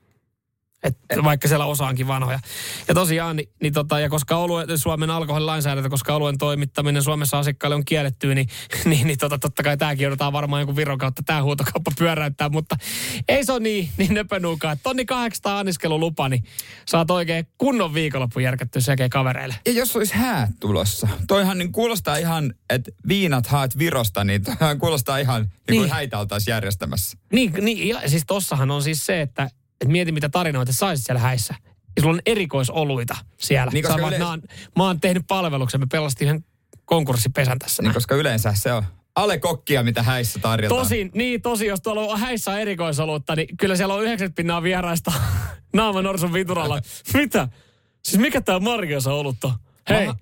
[0.83, 2.39] Et vaikka siellä osaankin vanhoja.
[2.87, 7.75] Ja tosiaan, niin, niin tota, ja koska olue, Suomen alkoholilainsäädäntö, koska oluen toimittaminen Suomessa asiakkaille
[7.75, 8.47] on kielletty, niin,
[8.85, 12.75] niin, niin tota, totta kai tämäkin joudutaan varmaan jonkun Viron kautta tämä huutokauppa pyöräyttää, mutta
[13.27, 14.77] ei se ole niin, niin nöpönuukaan.
[14.83, 16.43] Tonni 800 anniskelulupa, niin
[16.87, 19.55] saat oikein kunnon viikonloppu järkättyä sekä kavereille.
[19.65, 24.79] Ja jos olisi häät tulossa, toihan niin kuulostaa ihan, että viinat haet Virosta, niin toihan
[24.79, 25.91] kuulostaa ihan niin kuin Niin.
[25.93, 27.17] häitä oltaisiin järjestämässä.
[27.33, 29.49] Niin, niin ja siis tossahan on siis se, että,
[29.81, 31.55] että mieti mitä tarinoita saisit siellä häissä.
[31.95, 33.65] Ja sulla on erikoisoluita siellä.
[33.65, 34.41] Niin, Niin, koska Sä yle- mä, oon,
[34.77, 36.45] mä oon tehnyt palveluksen, me pelastin yhden
[36.85, 37.83] konkurssipesän tässä.
[37.83, 38.83] Niin koska yleensä se on
[39.15, 40.81] ale kokkia, mitä häissä tarjotaan.
[40.81, 45.11] Tosin, niin tosi, jos tuolla on häissä erikoisolutta, niin kyllä siellä on 90 pinnaa vieraista
[45.73, 46.81] naama norsun vituralla.
[47.13, 47.47] Mitä?
[48.03, 49.51] Siis mikä tää Margiosa olutta?
[49.89, 50.15] Hei, Mä-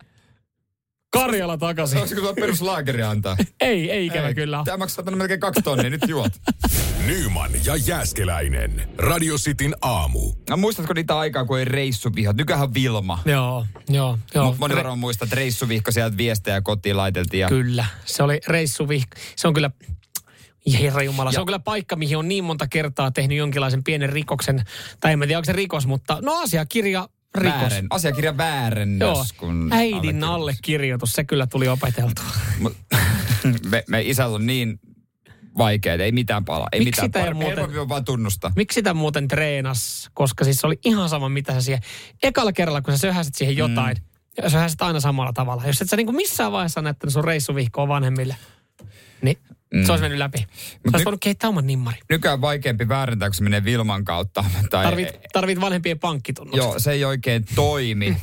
[1.11, 1.99] Karjala takaisin.
[1.99, 3.37] Olisiko tuo peruslaageri antaa?
[3.61, 4.35] Ei, ei ikävä Ei.
[4.35, 4.61] kyllä.
[4.65, 6.31] Tämä maksaa tänne melkein kaksi tonnia, nyt juot.
[7.07, 8.89] Nyman ja Jääskeläinen.
[8.97, 10.33] Radio Cityn aamu.
[10.49, 12.35] No, muistatko niitä aikaa, kun ei reissuvihot?
[12.37, 13.19] Nykyään on Vilma.
[13.25, 14.45] Joo, joo, joo.
[14.45, 17.41] Mut Moni varmaan muistaa, että reissuvihko sieltä viestejä kotiin laiteltiin.
[17.41, 19.17] Ja Kyllä, se oli reissuvihko.
[19.35, 19.71] Se on kyllä,
[20.79, 24.09] herra Jumala, se Ja- on kyllä paikka, mihin on niin monta kertaa tehnyt jonkinlaisen pienen
[24.09, 24.63] rikoksen.
[24.99, 27.59] Tai en mä tiedä, onko se rikos, mutta no asiakirja rikos.
[27.59, 29.07] Väären, asiakirjan väärennös.
[29.07, 31.13] Joo, kun äidin allekirjoitus.
[31.13, 32.25] se kyllä tuli opeteltua.
[33.69, 34.79] Me, me isällä on niin
[35.57, 36.67] vaikeaa, ei mitään pala.
[36.71, 38.51] Ei Miksi mitään sitä muuten- on vaan tunnustaa.
[38.55, 40.09] Miksi sitä muuten treenas?
[40.13, 41.81] Koska siis se oli ihan sama, mitä sä siihen...
[42.23, 43.97] Ekalla kerralla, kun sä söhäsit siihen jotain,
[44.43, 44.49] mm.
[44.49, 45.63] söhäsit aina samalla tavalla.
[45.65, 48.35] Jos et sä niinku missään vaiheessa näyttänyt sun reissuvihkoa vanhemmille,
[49.21, 49.37] niin
[49.73, 49.85] mm.
[49.85, 50.37] se olisi mennyt läpi.
[50.39, 51.97] Nyt- olisi voinut keittää oman nimmari.
[52.09, 54.45] Nykyään vaikeampi väärentää, kun se menee Vilman kautta.
[54.69, 56.63] Tai, Tarvit, tarvit vanhempien pankkitunnukset.
[56.63, 58.17] Joo, se ei oikein toimi.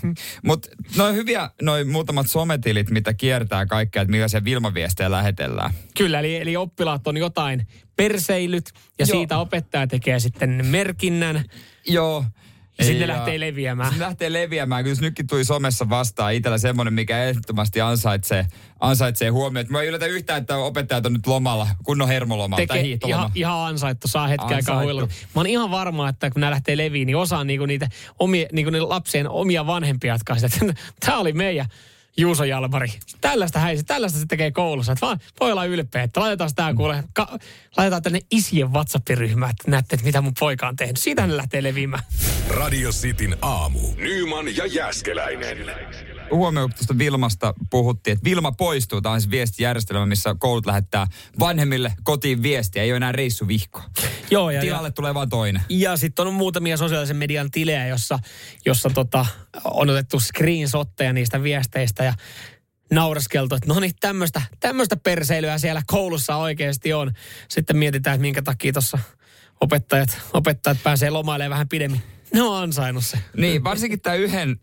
[0.45, 5.71] Mutta noin hyviä, noin muutamat sometilit, mitä kiertää kaikkea, että millaisia Vilma-viestejä lähetellään.
[5.97, 9.19] Kyllä, eli, eli oppilaat on jotain perseilyt ja Joo.
[9.19, 11.45] siitä opettaja tekee sitten merkinnän
[11.89, 12.25] Joo.
[12.79, 13.95] Ja sitten ne lähtee leviämään.
[13.95, 18.47] Se lähtee leviämään, kun nytkin tuli somessa vastaan itsellä semmoinen, mikä ehdottomasti ansaitsee,
[18.81, 19.67] ansaitsee huomioon.
[19.69, 23.19] Mä ei yllätä yhtään, että opettajat on nyt lomalla, kunnon hermolomalla tai tekee hiihtoloma.
[23.19, 25.03] ihan, ihan ansaittu, saa hetken aikaa huilua.
[25.07, 28.89] Mä oon ihan varma, että kun nämä lähtee leviin, niin osaa niinku niitä omia, niinku
[28.89, 31.67] lapsien omia vanhempia, jotka sitä, että tämä oli meidän
[32.17, 32.93] Juuso Jalmari.
[33.21, 34.93] Tällaista häisi, tällaista se tekee koulussa.
[34.93, 37.39] Että vaan voi olla ylpeä, että laitetaan tämä kuule, ka,
[37.77, 40.97] laitetaan tänne isien WhatsApp-ryhmään, että näette, että mitä mun poika on tehnyt.
[40.97, 42.03] Siitähän ne lähtee leviämään.
[42.49, 43.81] Radio Cityn aamu.
[43.97, 45.59] Nyman ja Jääskeläinen.
[46.31, 49.01] Huomioon, kun tuosta Vilmasta puhuttiin, että Vilma poistuu.
[49.01, 51.07] Tämä on siis viestijärjestelmä, missä koulut lähettää
[51.39, 52.83] vanhemmille kotiin viestiä.
[52.83, 53.85] Ei ole enää reissuvihkoa.
[54.31, 55.63] Joo, ja, Tilalle tulee vaan toinen.
[55.69, 58.19] Ja sitten on muutamia sosiaalisen median tilejä, jossa,
[58.65, 59.27] jossa tota,
[59.65, 62.15] on otettu screenshotteja niistä viesteistä ja
[62.91, 67.13] nauraskeltu, että no niin, tämmöistä tämmöistä perseilyä siellä koulussa oikeasti on.
[67.49, 68.99] Sitten mietitään, että minkä takia tuossa
[69.61, 72.03] opettajat, opettajat pääsee lomailemaan vähän pidemmin.
[72.35, 73.19] Ne on ansainnut se.
[73.37, 74.61] Niin, varsinkin tämä yhden,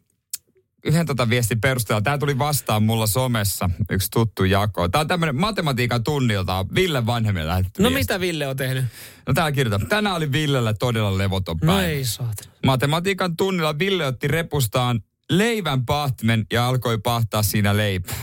[0.86, 2.02] yhden tota viestin perusteella.
[2.02, 4.90] Tämä tuli vastaan mulla somessa, yksi tuttu jako.
[4.90, 8.00] Tämä on tämmöinen matematiikan tunnilta, Ville vanhemmille lähetetty No viesti.
[8.00, 8.86] mitä Ville on tehnyt?
[9.28, 9.90] No täällä kirjoitetaan.
[9.90, 11.88] Tänään oli Villellä todella levoton No päivä.
[11.88, 12.50] ei saat.
[12.66, 18.16] Matematiikan tunnilla Ville otti repustaan leivän pahtimen ja alkoi pahtaa siinä leipää.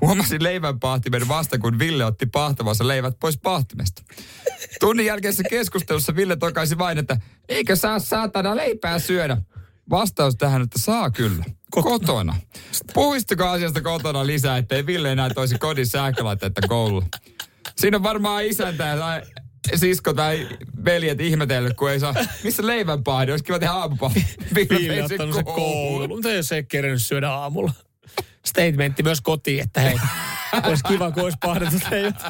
[0.00, 4.02] Huomasin leivän pahtimen vasta, kun Ville otti pahtavansa leivät pois pahtimesta.
[4.80, 7.16] Tunnin jälkeisessä keskustelussa Ville tokaisi vain, että
[7.48, 9.36] eikö saa saatana leipää syödä.
[9.90, 11.44] Vastaus tähän, että saa kyllä.
[11.70, 12.36] Kotona.
[12.94, 17.04] Puhuisitko asiasta kotona lisää, ettei Ville enää toisi kodin sähkölaitteita kouluun?
[17.76, 19.22] Siinä on varmaan isäntä tai
[19.74, 20.48] sisko tai
[20.84, 22.14] veljet ihmetellyt, kun ei saa...
[22.44, 23.30] Missä leivänpahdi?
[23.30, 24.20] Olisi kiva tehdä aamupahdi.
[24.54, 26.08] Ville ottanut se koulu.
[26.08, 27.72] Mutta ei se kerennyt syödä aamulla.
[28.46, 29.96] Statementti myös kotiin, että hei,
[30.62, 32.22] olisi kiva, kun olisi pahdetut leivät.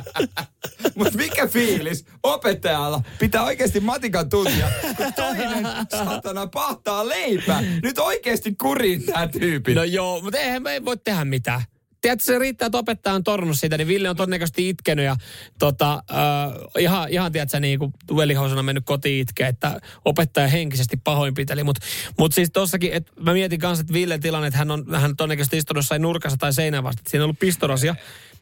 [0.94, 7.62] Mutta mikä fiilis opettajalla pitää oikeasti matikan tuntia, kun toinen satana pahtaa leipää.
[7.82, 9.74] Nyt oikeasti kuriin tää tyyppi.
[9.74, 11.62] No joo, mutta eihän me ei voi tehdä mitään.
[12.00, 15.16] Tiedätkö, se riittää, että opettaja on tornut siitä, niin Ville on todennäköisesti itkenyt ja
[15.58, 21.64] tota, äh, ihan, ihan tiedätkö, niin kuin velihousuna mennyt kotiin itkeä, että opettaja henkisesti pahoinpiteli.
[21.64, 21.86] Mutta
[22.18, 25.16] mut siis tossakin, että mä mietin kanssa, että Villen tilanne, että hän on, hän on
[25.16, 27.96] todennäköisesti istunut jossain nurkassa tai seinän vasta, että siinä on ollut pistorasia.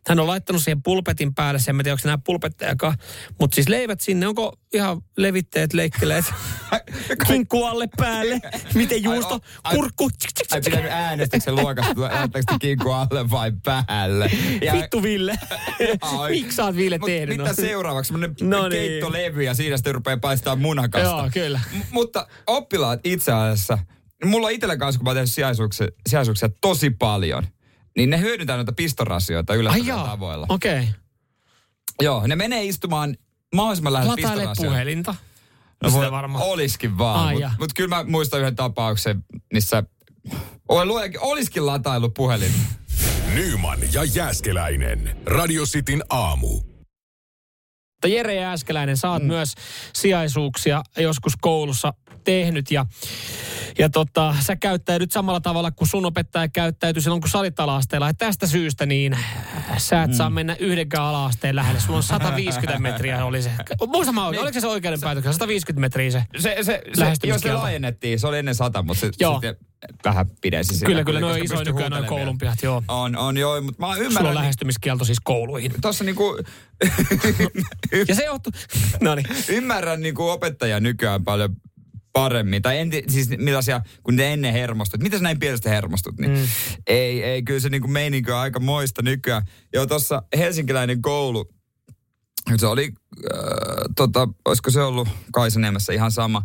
[0.08, 2.94] Hän on laittanut siihen pulpetin päälle, sen en tiedä, onko se enää pulpettejakaan.
[3.40, 6.24] Mutta siis leivät sinne, onko ihan levitteet, leikkeleet,
[7.26, 8.40] kinkku alle päälle,
[8.74, 10.10] miten juusto, Ai, ai, kurkku,
[10.52, 14.30] Ai pitänyt äänestyksen luokasta, lähettääkö sitä kinkku alle vai päälle?
[14.62, 15.34] Ja, Vittu Ville.
[16.30, 17.36] Miksi sä oot Ville Mut tehnyt?
[17.38, 18.08] mitä seuraavaksi?
[18.08, 18.70] Semmoinen No no niin.
[18.82, 21.08] keittolevy ja siinä sitten rupeaa paistaa munakasta.
[21.08, 21.60] Joo, kyllä.
[21.72, 23.78] M- mutta oppilaat itse asiassa,
[24.24, 27.46] mulla on itsellä kanssa, kun mä oon tehnyt sijaisuuksia, sijaisuuksia tosi paljon,
[27.96, 30.46] niin ne hyödyntää noita pistorasioita yllättävillä tavoilla.
[30.48, 30.80] okei.
[30.80, 30.86] Okay.
[32.00, 33.16] Joo, ne menee istumaan
[33.54, 34.70] mahdollisimman lähellä Lataile pistorasioita.
[34.70, 35.14] puhelinta.
[35.82, 36.44] No, voi, varmaan.
[36.44, 37.26] Oliskin vaan.
[37.26, 39.82] Ai Mutta mut kyllä mä muistan yhden tapauksen, missä
[40.68, 42.52] Oi luojakin, olisikin latailu puhelin.
[43.34, 45.16] Nyman ja Jääskeläinen.
[45.26, 46.60] Radio Cityn aamu.
[48.06, 49.26] Jere Jääskeläinen, sä oot mm.
[49.26, 49.54] myös
[49.92, 51.92] sijaisuuksia joskus koulussa
[52.24, 52.86] tehnyt ja,
[53.78, 58.06] ja tota, sä käyttäydyt samalla tavalla kuin sun opettaja käyttäytyi silloin, kun sä olit ala-asteella.
[58.06, 59.18] Ja tästä syystä niin
[59.76, 60.14] sä et mm.
[60.16, 61.80] saa mennä yhdenkään ala-asteen lähelle.
[61.80, 63.50] Sulla on 150 metriä oli se.
[63.86, 65.32] Muista mä oikein, oliko se oikeuden päätöksen?
[65.32, 66.24] 150 metriä se.
[66.38, 69.32] Se, se, se jos se laajennettiin, se oli ennen sata, mutta se, Joo.
[69.32, 69.56] sitten
[70.04, 70.86] vähän pidensi sitä.
[70.86, 72.82] Kyllä, kyllä, noin isoja pystyy nykyään noin koulunpihat, joo.
[72.88, 74.34] On, on joo, mutta mä Sulla on ymmärrän.
[74.34, 75.72] lähestymiskielto siis kouluihin.
[75.82, 76.38] Tuossa niinku,
[78.08, 78.52] Ja se johtuu...
[79.00, 79.26] no niin.
[79.48, 81.56] ymmärrän niinku opettajia nykyään paljon
[82.16, 82.62] paremmin.
[82.62, 85.02] Tai en, siis millaisia, kun ne ennen hermostut.
[85.02, 86.18] Miten sä näin pienestä hermostut?
[86.18, 86.44] Niin mm.
[86.86, 89.42] ei, ei, kyllä se niinku meininki on aika moista nykyään.
[89.72, 91.48] Joo, tuossa helsinkiläinen koulu,
[92.56, 92.92] se oli,
[93.34, 93.40] äh,
[93.96, 96.42] tota, olisiko se ollut Kaisaniemessä ihan sama,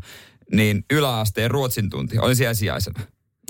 [0.51, 2.19] niin yläasteen ruotsin tunti.
[2.19, 2.99] Olin siellä sijaisena.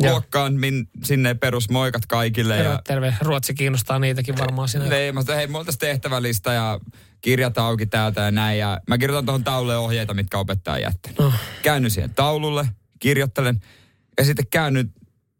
[0.09, 2.55] Luokkaan min, sinne perusmoikat kaikille.
[2.55, 3.15] Terve, ja terve.
[3.21, 4.85] Ruotsi kiinnostaa niitäkin varmaan sinä.
[4.85, 6.79] ne, mä sanoin, hei, mulla tehtävälista ja
[7.21, 8.59] kirjat auki täältä ja näin.
[8.59, 11.19] Ja mä kirjoitan tuohon taululle ohjeita, mitkä opettaja on jättänyt.
[11.19, 11.33] No.
[11.61, 12.67] Käännyn siihen taululle,
[12.99, 13.61] kirjoittelen
[14.17, 14.93] ja sitten käännyn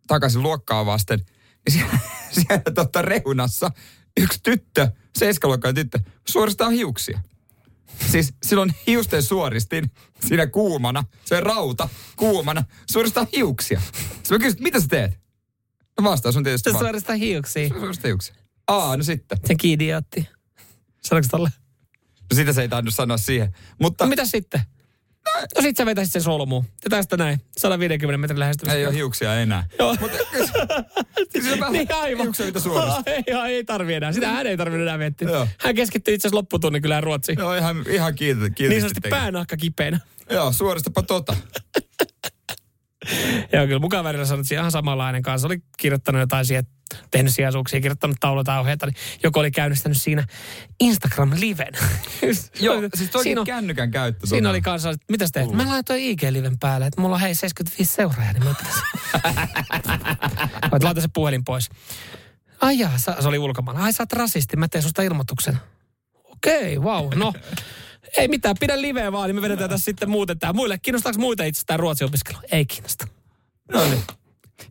[0.08, 1.20] takaisin luokkaa vasten.
[1.66, 2.00] Ja siellä,
[2.32, 3.72] siellä totta reunassa
[4.20, 7.20] yksi tyttö, seiskaluokkainen tyttö, suoristaa hiuksia.
[8.12, 9.92] Siis silloin hiusten suoristin
[10.28, 13.82] siinä kuumana, se rauta kuumana, suoristaa hiuksia.
[14.04, 15.20] Sitten mä kysyin, mitä sä teet?
[16.00, 17.70] No vastaus on tietysti Se vaan, suoristaa hiuksia.
[17.70, 18.36] suoristaa hiuksia.
[18.68, 19.38] Aa, no sitten.
[19.46, 20.30] Se idiootti.
[21.04, 21.50] Sanoiko tolle?
[22.32, 23.56] No sitä se ei tainnut sanoa siihen.
[23.80, 24.62] Mutta No mitä sitten?
[25.56, 26.66] No sit sä vetäisit sen solmuun.
[26.84, 27.42] Ja tästä näin.
[27.58, 28.78] 150 metrin lähestymistä.
[28.78, 29.64] ei ole hiuksia enää.
[29.80, 29.96] Joo.
[30.00, 30.18] Mutta
[31.34, 32.24] kyllä se vähän Niin aivan.
[32.26, 33.12] hiuksia, mitä suorasta.
[33.12, 34.12] ei, ei tarvi enää.
[34.12, 35.30] Sitä hän ei tarvinnut enää miettiä.
[35.30, 35.48] Joo.
[35.60, 37.40] Hän keskittyy itse asiassa lopputunnin kyllä Ruotsiin.
[37.40, 38.44] Joo, ihan, ihan kiitos.
[38.56, 40.00] kiitos niin sanotusti päänahka kipeänä.
[40.30, 41.36] Joo, suoristapa tota.
[43.54, 45.48] Joo, kyllä mukaan välillä sanottiin ihan samanlainen kanssa.
[45.48, 46.66] Oli kirjoittanut jotain siihen,
[47.12, 50.26] tehnyt sijaisuuksia, kirjoittanut tauluja tai ohjeita, niin joku oli käynnistänyt siinä
[50.84, 51.74] Instagram-liven.
[52.60, 54.28] Joo, siis toikin siinä, on, kännykän käyttö.
[54.28, 55.52] siinä oli kanssa, että mitä sä teet?
[55.52, 58.56] Mä laitoin IG-liven päälle, että mulla on hei 75 seuraajaa, niin mä
[60.76, 61.70] et laita se puhelin pois.
[62.62, 63.84] Ai jaa, se oli ulkomailla.
[63.84, 65.58] Ai sä oot rasisti, mä teen susta ilmoituksen.
[66.24, 67.34] Okei, okay, wow, no.
[68.18, 70.54] Ei mitään, pidä liveä vaan, niin me vedetään tässä sitten muuten tää.
[70.54, 72.38] Muille, kiinnostaako muita itse tämä ruotsin opiskelu?
[72.52, 73.08] Ei kiinnosta.
[73.74, 74.04] No niin.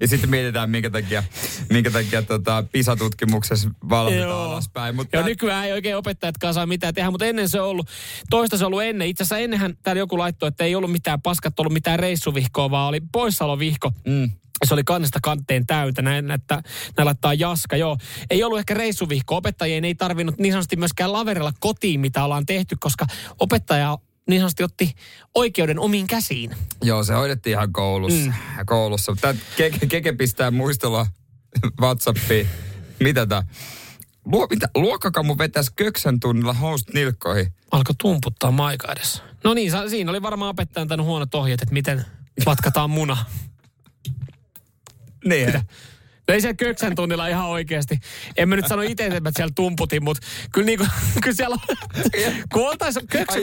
[0.00, 1.22] Ja sitten mietitään, minkä takia,
[1.70, 4.42] minkä takia tota, PISA-tutkimuksessa valmitaan Joo.
[4.42, 4.94] alaspäin.
[4.96, 7.88] Mutta Joo, nykyään ei oikein opettajatkaan saa mitään tehdä, mutta ennen se on ollut,
[8.30, 9.08] toista se on ollut ennen.
[9.08, 12.88] Itse asiassa ennenhän täällä joku laittoi, että ei ollut mitään paskat, ollut mitään reissuvihkoa, vaan
[12.88, 13.92] oli poissaolovihko.
[14.06, 14.30] mm,
[14.64, 16.62] Se oli kannesta kanteen täytä, näin, että
[16.96, 17.96] näin laittaa jaska, joo.
[18.30, 22.76] Ei ollut ehkä reissuvihko, opettajien ei tarvinnut niin sanotusti myöskään laverilla kotiin, mitä ollaan tehty,
[22.80, 23.06] koska
[23.38, 24.94] opettaja niin sanotusti otti
[25.34, 26.56] oikeuden omiin käsiin.
[26.82, 28.26] joo, se hoidettiin ihan koulussa.
[28.26, 28.32] Mm.
[28.66, 29.16] koulussa.
[29.20, 31.06] Tää keke, keke pistää muistelua
[31.80, 32.48] Whatsappiin.
[33.00, 33.42] Mitä tää?
[34.24, 34.68] Luo, mitä?
[34.74, 37.52] Luokkakamu vetäisi köksän tunnilla housut nilkkoihin.
[37.70, 39.22] Alkoi tumputtaa maika edessä.
[39.44, 42.04] No niin, siinä oli varmaan opettajan antanut huonot ohjeet, että miten
[42.46, 43.16] vatkataan muna.
[45.24, 45.52] Niin.
[46.30, 47.98] No ei siellä köksän tunnilla ihan oikeasti.
[48.36, 50.86] En mä nyt sano itse, että mä siellä tumputin, mutta kyllä, niinku,
[51.22, 51.76] kyllä siellä on,
[52.52, 53.42] kun oltais köksän,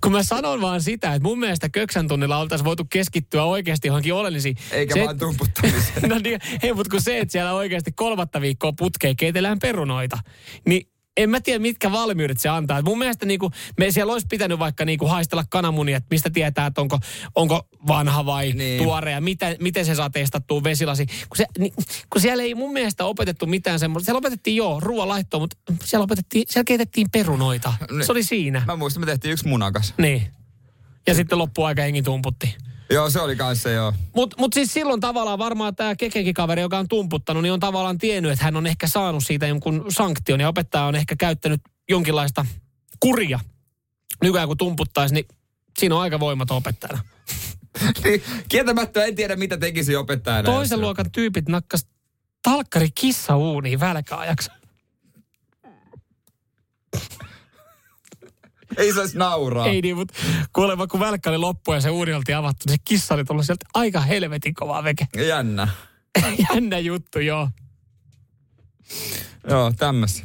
[0.00, 4.14] kun mä sanon vaan sitä, että mun mielestä köksän tunnilla oltaisiin voitu keskittyä oikeasti johonkin
[4.14, 4.56] oleellisiin.
[4.70, 6.08] Eikä se, vaan tumputtamiseen.
[6.10, 10.18] No niin, hei, mutta kun se, että siellä oikeasti kolmatta viikkoa putkeen keitellään perunoita,
[10.66, 10.89] niin
[11.22, 12.78] en mä tiedä, mitkä valmiudet se antaa.
[12.78, 16.66] Et mun mielestä niinku, me siellä olisi pitänyt vaikka niinku haistella kananmunia, että mistä tietää,
[16.66, 16.98] että onko,
[17.34, 18.82] onko vanha vai Niin.
[18.82, 21.06] tuore ja miten, miten se saa testattua vesilasi.
[21.06, 21.72] Kun, se, niin,
[22.10, 24.04] kun siellä ei mun mielestä opetettu mitään semmoista.
[24.04, 27.74] Siellä opetettiin joo, ruoan laittoa, mutta siellä, opetettiin, siellä keitettiin perunoita.
[27.90, 28.04] Niin.
[28.04, 28.62] Se oli siinä.
[28.66, 29.94] Mä muistan, me tehtiin yksi munakas.
[29.98, 30.26] Niin.
[31.06, 32.56] Ja sitten loppuaika hengi tumputti.
[32.90, 33.92] Joo, se oli kanssa se joo.
[34.14, 37.98] Mutta mut siis silloin tavallaan varmaan tämä kekenkin kaveri, joka on tumputtanut, niin on tavallaan
[37.98, 42.46] tiennyt, että hän on ehkä saanut siitä jonkun sanktion ja opettaja on ehkä käyttänyt jonkinlaista
[43.00, 43.40] kuria.
[44.22, 45.26] Nykyään kun tumputtaisi, niin
[45.78, 47.02] siinä on aika voimaton opettajana.
[48.04, 50.42] Niin, Kieltämättä en tiedä, mitä tekisi opettajana.
[50.42, 51.86] Toisen jos- luokan tyypit nakkas
[52.42, 54.50] talkkari kissa uuniin välkäajaksi.
[58.76, 59.66] Ei saisi nauraa.
[59.66, 60.14] Ei niin, mutta
[60.52, 63.46] kuulemma kun välkkä oli loppu ja se uuni oltiin avattu, niin se kissa oli tullut
[63.46, 65.06] sieltä aika helvetin kovaa veke.
[65.26, 65.68] Jännä.
[66.54, 67.48] Jännä juttu, joo.
[69.48, 70.24] Joo, tämmössä.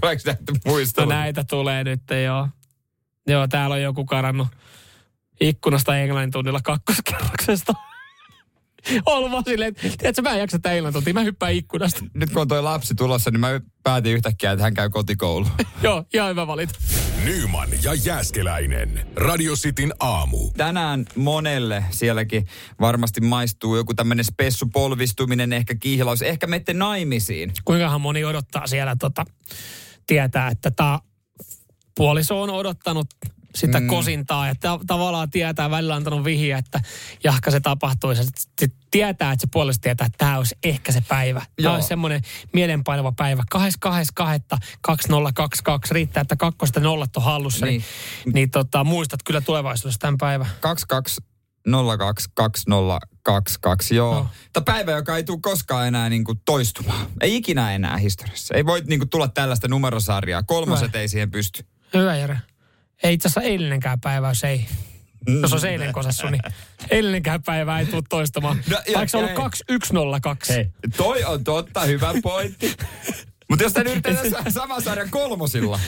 [0.00, 1.14] Tuleeko näitä No muistelua?
[1.14, 2.48] näitä tulee nyt, joo.
[3.26, 4.48] Joo, täällä on joku karannut
[5.40, 7.72] ikkunasta englannin tunnilla kakkoskerroksesta.
[9.06, 12.04] Ollut vaan silleen, että tiedätkö, mä en jaksa tätä englannin tuntia, mä hyppään ikkunasta.
[12.14, 15.46] Nyt kun on toi lapsi tulossa, niin mä päätin yhtäkkiä, että hän käy kotikoulu.
[15.82, 16.74] joo, ihan hyvä valinta.
[17.24, 19.06] Nyman ja Jääskeläinen.
[19.16, 20.50] Radio Cityn aamu.
[20.56, 22.46] Tänään monelle sielläkin
[22.80, 26.22] varmasti maistuu joku tämmöinen spessupolvistuminen, ehkä kihlaus.
[26.22, 27.52] Ehkä mette naimisiin.
[27.64, 29.24] Kuinkahan moni odottaa siellä tota,
[30.06, 31.00] tietää, että tämä
[31.96, 33.06] puoliso on odottanut
[33.56, 33.86] sitä mm.
[33.86, 36.80] kosintaa ja ta- tavallaan tietää, välillä on antanut vihiä, että
[37.24, 38.22] jahka se tapahtuisi.
[38.60, 41.38] Se tietää, että se puolesta tietää, että tämä olisi ehkä se päivä.
[41.38, 41.62] Joo.
[41.62, 43.42] Tämä olisi semmoinen mielenpainava päivä.
[43.54, 43.60] 22.2022
[45.90, 47.84] riittää, että kakkosta nollat on hallussa, niin,
[48.24, 50.46] niin, niin tota, muistat kyllä tulevaisuudessa tämän päivän.
[50.60, 51.20] 22
[51.70, 54.14] 022022, joo.
[54.14, 54.28] No.
[54.52, 57.06] Tämä päivä, joka ei tule koskaan enää niin kuin toistumaan.
[57.20, 58.54] Ei ikinä enää historiassa.
[58.54, 60.42] Ei voi niin kuin tulla tällaista numerosarjaa.
[60.42, 61.00] Kolmoset Hyvä.
[61.00, 61.66] ei siihen pysty.
[61.94, 62.38] Hyvä, Jere.
[63.02, 64.66] Ei itse asiassa eilinenkään päivä, jos ei.
[65.42, 66.42] Jos on eilen kosassu, niin
[66.90, 68.60] eilinenkään päivä ei tule toistumaan.
[68.70, 70.52] No, Vaikka se on ollut 2102.
[70.52, 72.76] Hei, toi on totta, hyvä pointti.
[73.50, 74.04] Mutta jos te nyt
[74.48, 75.80] sama sarjan kolmosilla,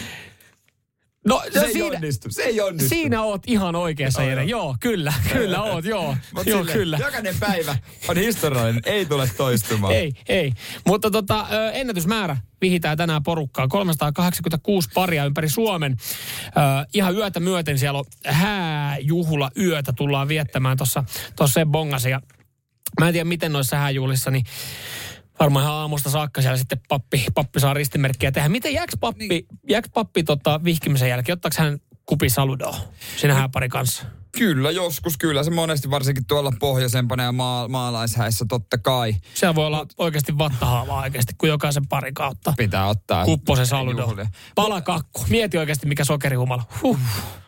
[1.28, 2.88] No, se ei siinä, onnistu, se ei onnistu.
[2.88, 4.44] Siinä oot ihan oikeassa, Jere.
[4.44, 6.16] Joo, joo kyllä, kyllä oot, joo.
[6.34, 6.98] joo sille, kyllä.
[7.00, 7.76] Jokainen päivä
[8.08, 9.94] on historiallinen, ei tule toistumaan.
[9.94, 10.52] ei, ei.
[10.86, 13.68] Mutta tota, ennätysmäärä vihitään tänään porukkaa.
[13.68, 15.96] 386 paria ympäri Suomen.
[16.94, 21.04] ihan yötä myöten siellä on hääjuhla yötä tullaan viettämään tuossa
[21.36, 22.20] tuossa bongasia.
[23.00, 24.44] Mä en tiedä, miten noissa hääjuhlissa, niin
[25.40, 28.48] varmaan ihan aamusta saakka siellä sitten pappi, pappi saa ristimerkkiä tehdä.
[28.48, 29.46] Miten jääks pappi, niin.
[29.68, 31.34] jääks pappi tota, vihkimisen jälkeen?
[31.34, 32.76] Ottaako hän kupi saludoa
[33.16, 34.17] siinä hääpari kanssa?
[34.32, 35.42] Kyllä, joskus kyllä.
[35.42, 39.14] Se monesti varsinkin tuolla pohjoisempana ja maa, maalaishäissä totta kai.
[39.34, 42.54] Se voi olla oikeasti vattahaava oikeasti, kun jokaisen pari kautta.
[42.56, 43.24] Pitää ottaa.
[43.24, 44.16] Kupposen saludo.
[44.54, 45.24] Palakakku.
[45.28, 46.62] Mieti oikeasti, mikä sokerihumala.
[46.82, 46.98] Huh.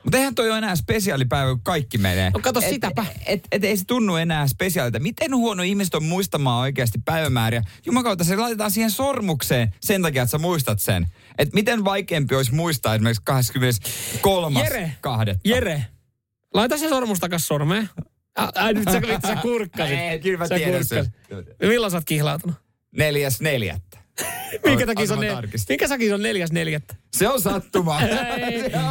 [0.05, 2.31] Mutta eihän toi ole enää spesiaalipäivä, kun kaikki menee.
[2.31, 3.07] No kato et, sitäpä.
[3.11, 5.01] Et, et, et, ei se tunnu enää spesiaalilta.
[5.01, 7.63] Miten huono ihmiset on muistamaan oikeasti päivämääriä?
[7.87, 11.07] Jumakauta, se laitetaan siihen sormukseen sen takia, että sä muistat sen.
[11.39, 14.61] Et miten vaikeampi olisi muistaa esimerkiksi 23.
[14.61, 15.49] Jere, kahdetta.
[15.49, 15.87] Jere,
[16.55, 17.89] laita se sormus takas sormeen.
[18.55, 19.99] Ai nyt sä, sä kurkkasit.
[19.99, 21.07] Ei, kyllä mä sä tiedän sen.
[21.63, 22.57] Milloin sä oot kihlautunut?
[22.97, 23.99] Neljäs neljättä.
[24.65, 25.21] Minkä takia se on,
[25.69, 26.95] minkä takia se on neljäs neljättä?
[27.17, 28.01] Se on sattuma.
[28.01, 28.09] se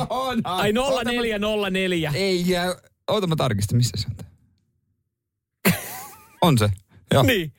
[0.10, 0.42] on.
[0.44, 2.12] Ai 0404.
[2.16, 2.76] Ei, ja,
[3.08, 4.16] oota mä tarkistan, missä se on.
[6.42, 6.70] on se.
[7.14, 7.24] Joo.
[7.24, 7.54] Niin.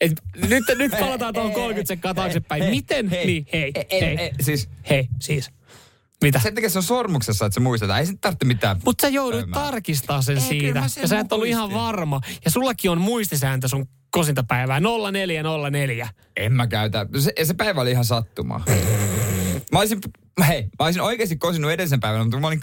[0.00, 0.12] Et
[0.48, 2.64] nyt, nyt palataan tuohon 30 sekkaa taaksepäin.
[2.64, 3.08] Miten?
[3.08, 4.68] Hei, niin, hei, hei, hei, hei, siis.
[4.90, 5.50] hei, siis.
[6.22, 6.38] Mitä?
[6.38, 8.00] Sen takia se on sormuksessa, että se muistetaan.
[8.00, 8.80] Ei se tarvitse mitään.
[8.84, 10.88] Mutta sä joudut tarkistaa sen Ei, siitä.
[10.88, 12.20] Sen ja sä et ollut ihan varma.
[12.44, 14.80] Ja sullakin on muistisääntö sun kosintapäivää.
[14.80, 16.08] 0404.
[16.36, 17.06] En mä käytä.
[17.18, 18.64] Se, se päivä oli ihan sattumaa.
[19.72, 20.00] mä olisin,
[20.46, 22.60] hei, mä olisin oikeasti kosinut edellisen päivänä, mutta mä olin.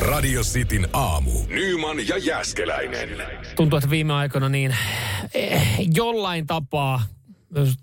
[0.00, 1.30] Radio Cityn aamu.
[1.48, 3.08] Nyman ja Jäskeläinen.
[3.56, 4.76] Tuntuu, että viime aikoina niin
[5.34, 7.02] eh, jollain tapaa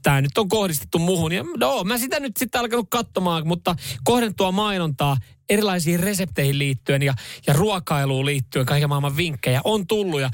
[0.03, 1.31] tämä nyt on kohdistettu muhun.
[1.31, 5.17] Ja no, mä sitä nyt sitten alkanut katsomaan, mutta kohdentua mainontaa
[5.49, 7.13] erilaisiin resepteihin liittyen ja,
[7.47, 10.21] ja ruokailuun liittyen, kaiken maailman vinkkejä on tullut.
[10.21, 10.29] Ja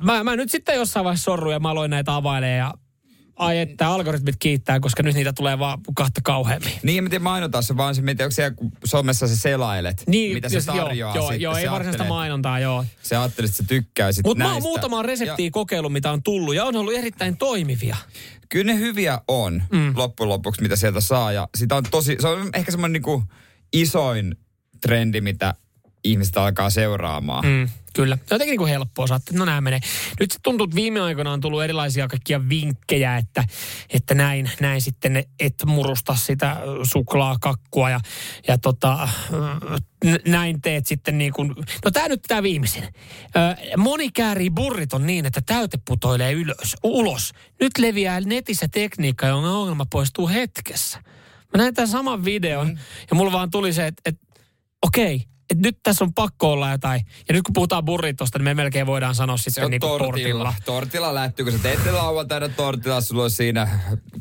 [0.00, 2.74] mä, mä nyt sitten jossain vaiheessa sorru ja mä aloin näitä availemaan ja
[3.36, 6.72] ai että algoritmit kiittää, koska nyt niitä tulee vaan kahta kauheammin.
[6.82, 10.66] Niin, miten mainotaan se vaan se, miten, onko siellä somessa se selailet, niin, mitä se
[10.66, 11.40] tarjoaa joo, sitten.
[11.40, 12.84] Joo, ei varsinaista mainontaa, joo.
[13.02, 16.64] Se ajattelit, että se tykkäisit Mutta mä oon muutama reseptiä kokeillut, mitä on tullut, ja
[16.64, 17.96] on ollut erittäin toimivia.
[18.48, 19.92] Kyllä ne hyviä on mm.
[19.96, 23.22] loppujen lopuksi, mitä sieltä saa, ja sitä on tosi, se on ehkä semmoinen niinku
[23.72, 24.36] isoin
[24.80, 25.54] trendi, mitä
[26.04, 27.44] ihmiset alkaa seuraamaan.
[27.46, 28.16] Mm, kyllä.
[28.16, 29.06] Se on jotenkin niin helppoa.
[29.06, 29.80] Saatte, no nämä menee.
[30.20, 33.44] Nyt se tuntuu, että viime aikoina on tullut erilaisia kaikkia vinkkejä, että,
[33.90, 38.00] että näin, näin sitten et murusta sitä suklaakakkua ja,
[38.48, 39.08] ja tota,
[40.26, 41.48] näin teet sitten niin kuin,
[41.84, 42.84] no tämä nyt tämä viimeisin.
[43.76, 47.32] Moni käärii burriton niin, että täyte putoilee ylös, ulos.
[47.60, 50.98] Nyt leviää netissä tekniikka, jonka ongelma poistuu hetkessä.
[51.54, 52.78] Mä näin tämän saman videon mm.
[53.10, 54.26] ja mulla vaan tuli se, että, että
[54.82, 57.00] okei, okay, että nyt tässä on pakko olla jotain.
[57.28, 60.08] Ja nyt kun puhutaan burritosta, niin me melkein voidaan sanoa sitten se on niin tortilla.
[60.08, 60.54] tortilla.
[60.64, 63.68] Tortilla lähtyy, kun sä teette lauantaina tortilla, sulla on siinä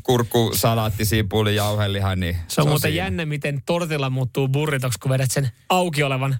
[0.04, 3.06] kurkku, salaatti, sipuli, jauhelihan, niin se on, se on muuten siinä.
[3.06, 6.38] jännä, miten tortilla muuttuu burritoksi, kun vedät sen auki olevan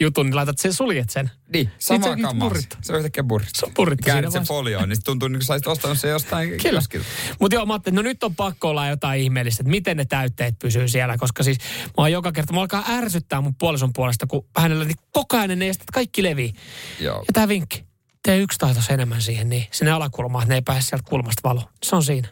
[0.00, 1.30] jutun, niin laitat sen, suljet sen.
[1.52, 2.50] Niin, sama kamma.
[2.82, 3.58] Se on yhtäkkiä burritto.
[3.58, 4.04] Se on burritto.
[4.04, 7.06] Käännät sen folioon, niin tuntuu niin kuin sä olisit ostanut sen jostain kioskilta.
[7.40, 10.58] Mutta joo, mä ajattelin, no nyt on pakko olla jotain ihmeellistä, että miten ne täytteet
[10.58, 14.46] pysyy siellä, koska siis mä oon joka kerta, mä alkaa ärsyttää mun puolison puolesta, kun
[14.56, 16.52] hänellä niin koko ajan ne estet kaikki levii.
[17.00, 17.18] Joo.
[17.18, 17.84] Ja tää vinkki,
[18.22, 21.66] tee yksi taitos enemmän siihen, niin sinne alakulmaan, että ne ei pääse sieltä kulmasta valoon.
[21.82, 22.28] Se on siinä.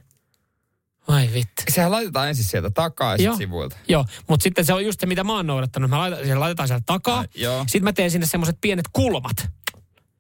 [1.35, 1.63] Vittu.
[1.69, 3.77] Sehän laitetaan ensin sieltä takaa ja sivuilta.
[3.89, 5.91] Joo, mutta sitten se on just se, mitä mä oon noudattanut.
[5.91, 7.19] Mä laitan, siellä laitetaan sieltä takaa.
[7.19, 7.65] Äh, joo.
[7.67, 9.49] Sitten mä teen sinne semmoiset pienet kulmat,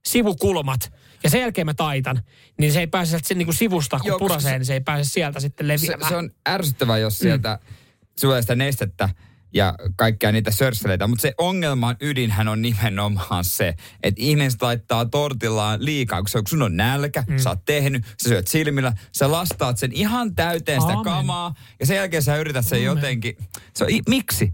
[0.05, 0.93] sivukulmat.
[1.23, 2.23] Ja sen jälkeen mä taitan,
[2.59, 4.81] niin se ei pääse sieltä niin kuin sivusta, kun Joo, purasee, se, niin se ei
[4.81, 6.09] pääse sieltä sitten leviämään.
[6.09, 7.75] Se, se on ärsyttävää, jos sieltä mm.
[8.21, 9.09] tulee sitä nestettä
[9.55, 11.07] ja kaikkia niitä sörsseleitä.
[11.07, 16.77] Mutta se ongelman ydinhän on nimenomaan se, että ihmiset laittaa tortillaan liikaa, kun, sun on
[16.77, 17.39] nälkä, mm.
[17.39, 21.05] sä oot tehnyt, sä syöt silmillä, sä lastaat sen ihan täyteen sitä Amen.
[21.05, 22.87] kamaa ja sen jälkeen sä yrität sen Amen.
[22.87, 23.37] jotenkin.
[23.75, 24.53] Se on, miksi?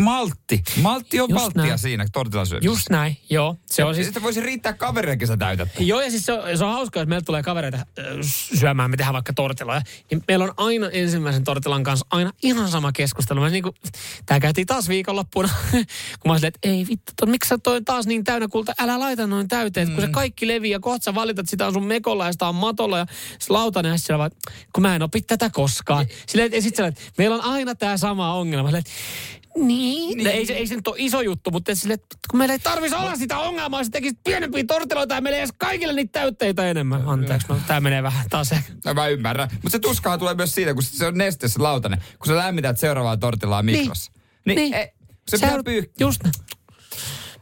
[0.00, 0.62] Maltti.
[0.82, 1.78] Maltti on Just malttia näin.
[1.78, 2.66] siinä tortilasyömisessä.
[2.66, 3.56] Just näin, joo.
[3.66, 5.68] Se on siis Sitten voisi riittää kavereillekin sä täytät.
[5.78, 7.84] Joo, ja siis se on, se on hauskaa, että meillä tulee kavereita äh,
[8.58, 9.80] syömään, me tehdään vaikka tortiloja.
[10.10, 13.40] Niin meillä on aina ensimmäisen tortilan kanssa aina ihan sama keskustelu.
[13.40, 13.74] Mä niin kuin,
[14.26, 15.48] tää käytiin taas viikonloppuna,
[16.20, 18.98] kun mä silleen, että ei vittu, to, miksi sä toi taas niin täynnä kulta, älä
[18.98, 19.94] laita noin täyteen, mm.
[19.94, 22.54] kun se kaikki levii ja kohta sä valitat sitä on sun mekolla ja sitä on
[22.54, 23.06] matolla ja
[23.38, 24.30] se lautanen ja sitten vaan,
[24.72, 26.06] kun mä en opi tätä koskaan.
[26.26, 28.68] Silleen, ja sitten että meillä on aina tämä sama ongelma.
[28.68, 28.84] Silleen,
[29.56, 30.18] niin.
[30.18, 30.26] niin.
[30.26, 33.02] Ei, se, ei se nyt ole iso juttu, mutta sille, että kun meillä ei tarvitsisi
[33.02, 37.02] olla sitä ongelmaa, se tekisi pienempiä tortiloita ja meillä ei edes kaikille niitä täytteitä enemmän.
[37.08, 38.72] Anteeksi, no, tämä menee vähän taas ehkä.
[38.84, 39.48] No, mä ymmärrän.
[39.52, 41.98] Mutta se tuskahan tulee myös siitä, kun se on neste se lautanen.
[42.18, 44.12] Kun sä lämmität seuraavaa tortilaa mikrossa.
[44.46, 44.74] Niin, niin.
[44.74, 44.94] E,
[45.28, 45.94] se pitää pyyhkiä.
[46.00, 46.34] Just näin.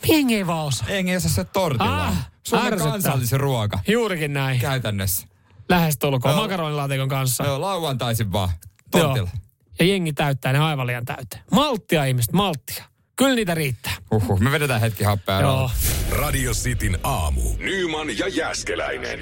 [0.08, 0.90] Jengi ei vaan osaa.
[0.90, 2.06] Jengi ei osaa se tortilla.
[2.06, 2.92] Ah, Suomen ärsyttää.
[2.92, 3.78] kansallisen ruoka.
[3.88, 4.60] Juurikin näin.
[4.60, 5.26] Käytännössä.
[5.68, 7.44] Lähestulkoon makaronilaatikon kanssa.
[7.44, 8.48] Joo, lauantaisin vaan.
[8.90, 9.16] Tortilla.
[9.34, 9.42] Joo.
[9.82, 11.42] Ja jengi täyttää ne aivan liian täyteen.
[11.52, 12.84] Malttia ihmiset, malttia.
[13.16, 13.92] Kyllä niitä riittää.
[14.10, 15.40] Huhhuh, me vedetään hetki happea.
[15.40, 15.70] Joo.
[16.10, 17.40] Radio Cityn aamu.
[17.58, 19.18] Nyman ja Jäskeläinen.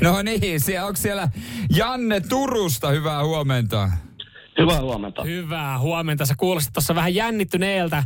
[0.00, 1.28] No niin, siellä, onko siellä
[1.76, 2.88] Janne Turusta?
[2.88, 3.90] Hyvää huomenta.
[4.58, 5.24] Hyvää huomenta.
[5.24, 6.26] Hyvää huomenta.
[6.26, 8.02] Sä kuulostit tuossa vähän jännittyneeltä.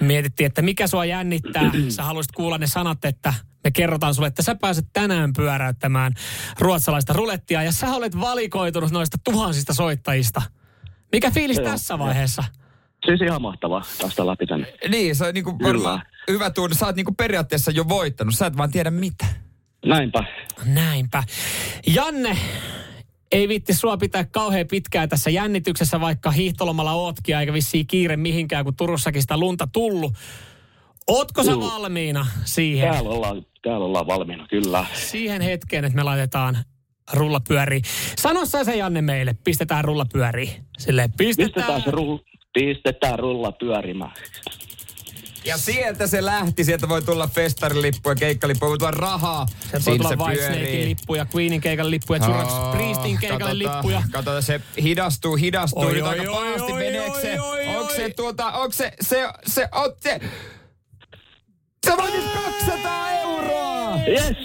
[0.00, 1.70] Mietittiin, että mikä sua jännittää.
[1.88, 3.34] Sä haluaisit kuulla ne sanat, että
[3.64, 6.12] me kerrotaan sulle, että sä pääset tänään pyöräyttämään
[6.58, 7.62] ruotsalaista rulettia.
[7.62, 10.42] Ja sä olet valikoitunut noista tuhansista soittajista.
[11.12, 12.44] Mikä fiilis Joo, tässä vaiheessa?
[13.06, 14.66] Siis ihan mahtavaa päästä läpi tänne.
[14.88, 15.68] Niin, se on niinku Kyllä.
[15.68, 16.76] varmaan hyvä tunne.
[16.76, 18.34] Sä oot niinku periaatteessa jo voittanut.
[18.34, 19.26] Sä et vaan tiedä mitä.
[19.86, 20.24] Näinpä.
[20.64, 21.22] Näinpä.
[21.86, 22.36] Janne,
[23.32, 28.64] ei vitti sua pitää kauhean pitkään tässä jännityksessä, vaikka hiihtolomalla ootkin, eikä vissiin kiire mihinkään,
[28.64, 30.12] kun Turussakin sitä lunta tullut.
[31.06, 31.60] Ootko sä Juu.
[31.70, 34.86] valmiina siihen, Täällä ollaan, täällä ollaan valmiina, kyllä.
[34.94, 36.56] siihen hetkeen, että me laitetaan
[37.12, 37.82] rulla pyöriin?
[38.18, 40.50] Sano sä se Janne meille, pistetään rulla pyöriin.
[40.78, 41.52] Silleen, pistetään.
[41.54, 42.20] Pistetään se rulla,
[42.52, 44.12] pistetään rulla pyörimään.
[45.44, 46.64] Ja sieltä se lähti.
[46.64, 48.66] Sieltä voi tulla festarilippu ja keikkalippu.
[48.66, 49.46] Voi tulla rahaa.
[49.60, 50.84] Sieltä voi tulla se Whitesnakein pyörii.
[50.88, 54.02] lippuja, Queenin keikan lippuja, Judas Oh, Priestin keikalle katsotaan, lippuja.
[54.12, 56.72] Katsotaan, se hidastuu, hidastuu Oi, nyt oi, aika oi, pahasti.
[56.72, 57.40] oi, Meneekö oi, se?
[57.40, 58.10] oi, Onko se oi.
[58.12, 60.20] tuota, onko se, se, se, on se...
[61.86, 63.96] Sä voitit 200 euroa!
[64.08, 64.36] Yes!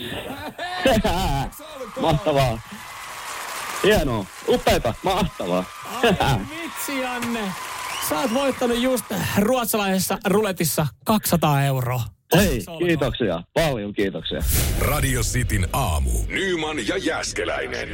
[2.02, 2.60] Mahtavaa.
[3.84, 4.26] Hienoa.
[4.48, 4.94] Upeeta.
[5.04, 5.64] Mahtavaa.
[6.20, 7.52] Ai vitsi Janne.
[8.10, 9.06] Sä oot voittanut just
[9.40, 12.02] ruotsalaisessa ruletissa 200 euroa.
[12.36, 13.44] Hei, kiitoksia.
[13.54, 14.40] Paljon kiitoksia.
[14.80, 16.10] Radio Cityn aamu.
[16.28, 17.90] Nyman ja Jäskeläinen.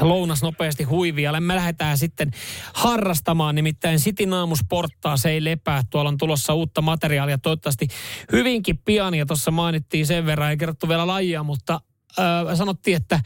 [0.00, 1.40] Lounas nopeasti huivialle.
[1.40, 2.30] Me lähdetään sitten
[2.74, 5.82] harrastamaan, nimittäin Cityn aamusporttaa se ei lepää.
[5.90, 7.86] Tuolla on tulossa uutta materiaalia toivottavasti
[8.32, 9.14] hyvinkin pian.
[9.14, 11.80] Ja tuossa mainittiin sen verran, ei kerrottu vielä lajia, mutta
[12.18, 13.20] äh, sanottiin, että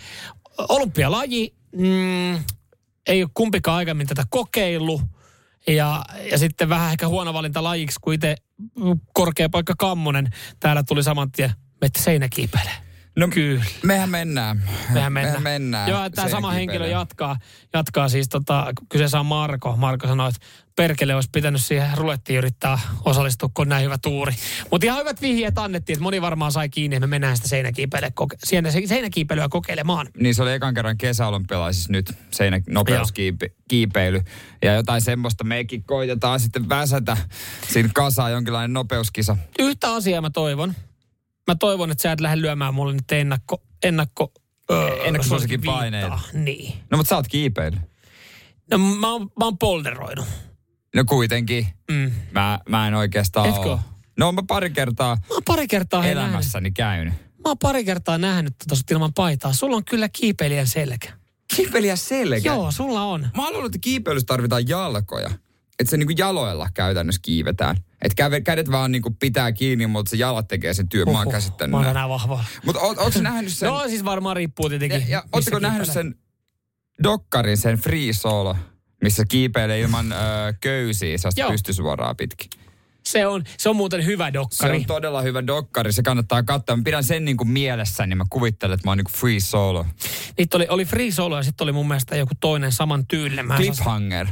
[0.59, 2.35] olympialaji mm,
[3.07, 5.03] ei ole kumpikaan aikaisemmin tätä kokeillut.
[5.66, 8.37] Ja, ja sitten vähän ehkä huono valinta lajiksi, kun itse
[9.12, 10.30] korkea paikka Kammonen
[10.61, 11.51] täällä tuli saman tien,
[11.82, 12.85] että seinäkiipeilee.
[13.16, 13.64] No Kyllä.
[13.82, 14.62] Mehän mennään.
[14.93, 15.12] Mehän mennään.
[15.12, 15.91] Mehän mennään.
[15.91, 17.37] Joo, tämä sama henkilö jatkaa,
[17.72, 19.76] jatkaa siis tota, kyseessä on Marko.
[19.76, 20.47] Marko sanoi, että
[20.77, 24.33] perkele olisi pitänyt siihen rulettiin yrittää osallistua, kun näin hyvä tuuri.
[24.70, 28.11] Mutta ihan hyvät vihjeet annettiin, että moni varmaan sai kiinni, että me mennään sitä seinäkiipeilyä,
[28.20, 30.07] koke- seinäkiipeilyä kokeilemaan.
[30.20, 34.20] Niin se oli ekan kerran kesäolympialaisissa nyt seinä nopeuskiipeily.
[34.62, 37.16] Ja jotain semmoista mekin koitetaan sitten väsätä
[37.68, 39.37] siinä kasaan jonkinlainen nopeuskisa.
[39.59, 40.75] Yhtä asiaa mä toivon.
[41.47, 44.33] Mä toivon, että sä et lähde lyömään mulle nyt ennakko, ennakko,
[44.70, 46.18] öö, Ennakkosuosikin paineita.
[46.33, 46.75] Niin.
[46.91, 47.77] No mutta sä oot kiipeily.
[48.70, 50.27] No mä oon, mä oon polderoinut.
[50.95, 51.66] No kuitenkin.
[51.90, 52.11] Mm.
[52.32, 53.61] Mä, mä en oikeastaan Etkö?
[53.61, 53.80] oo.
[54.18, 56.18] No mä pari kertaa Mä pari kertaa nähnyt.
[56.18, 57.14] elämässäni käynyt.
[57.14, 59.53] Mä oon pari kertaa nähnyt tuossa ilman paitaa.
[59.53, 61.12] Sulla on kyllä kiipeilijän selkä.
[61.57, 62.49] Kiipeilijä selkä.
[62.49, 63.28] Joo, sulla on.
[63.36, 65.30] Mä oon että kiipeilyssä tarvitaan jalkoja.
[65.78, 67.76] Että se niinku jaloilla käytännössä kiivetään.
[68.03, 71.09] Että kädet vaan niinku pitää kiinni, mutta se jalat tekee sen työn.
[71.12, 72.45] Mä oon käsittänyt Mä oon vahvaa.
[72.66, 73.68] Mutta oot, ootko nähnyt sen?
[73.70, 75.01] No siis varmaan riippuu tietenkin.
[75.01, 76.14] ja, ja ootteko nähnyt sen
[77.03, 78.57] dokkarin, sen free solo,
[79.05, 80.17] missä kiipeilee ilman ö,
[80.61, 82.51] köysiä, sellaista pystysuoraa pitkin?
[83.07, 84.77] Se on, se on muuten hyvä Se dokkari.
[84.77, 86.77] on todella hyvä dokkari, se kannattaa katsoa.
[86.77, 89.87] Mä pidän sen niinku mielessä, niin mä kuvittelen, että mä oon niinku free solo.
[90.39, 93.47] Niitä oli, oli free solo ja sitten oli mun mielestä joku toinen saman tyylinen.
[93.57, 94.27] Cliffhanger.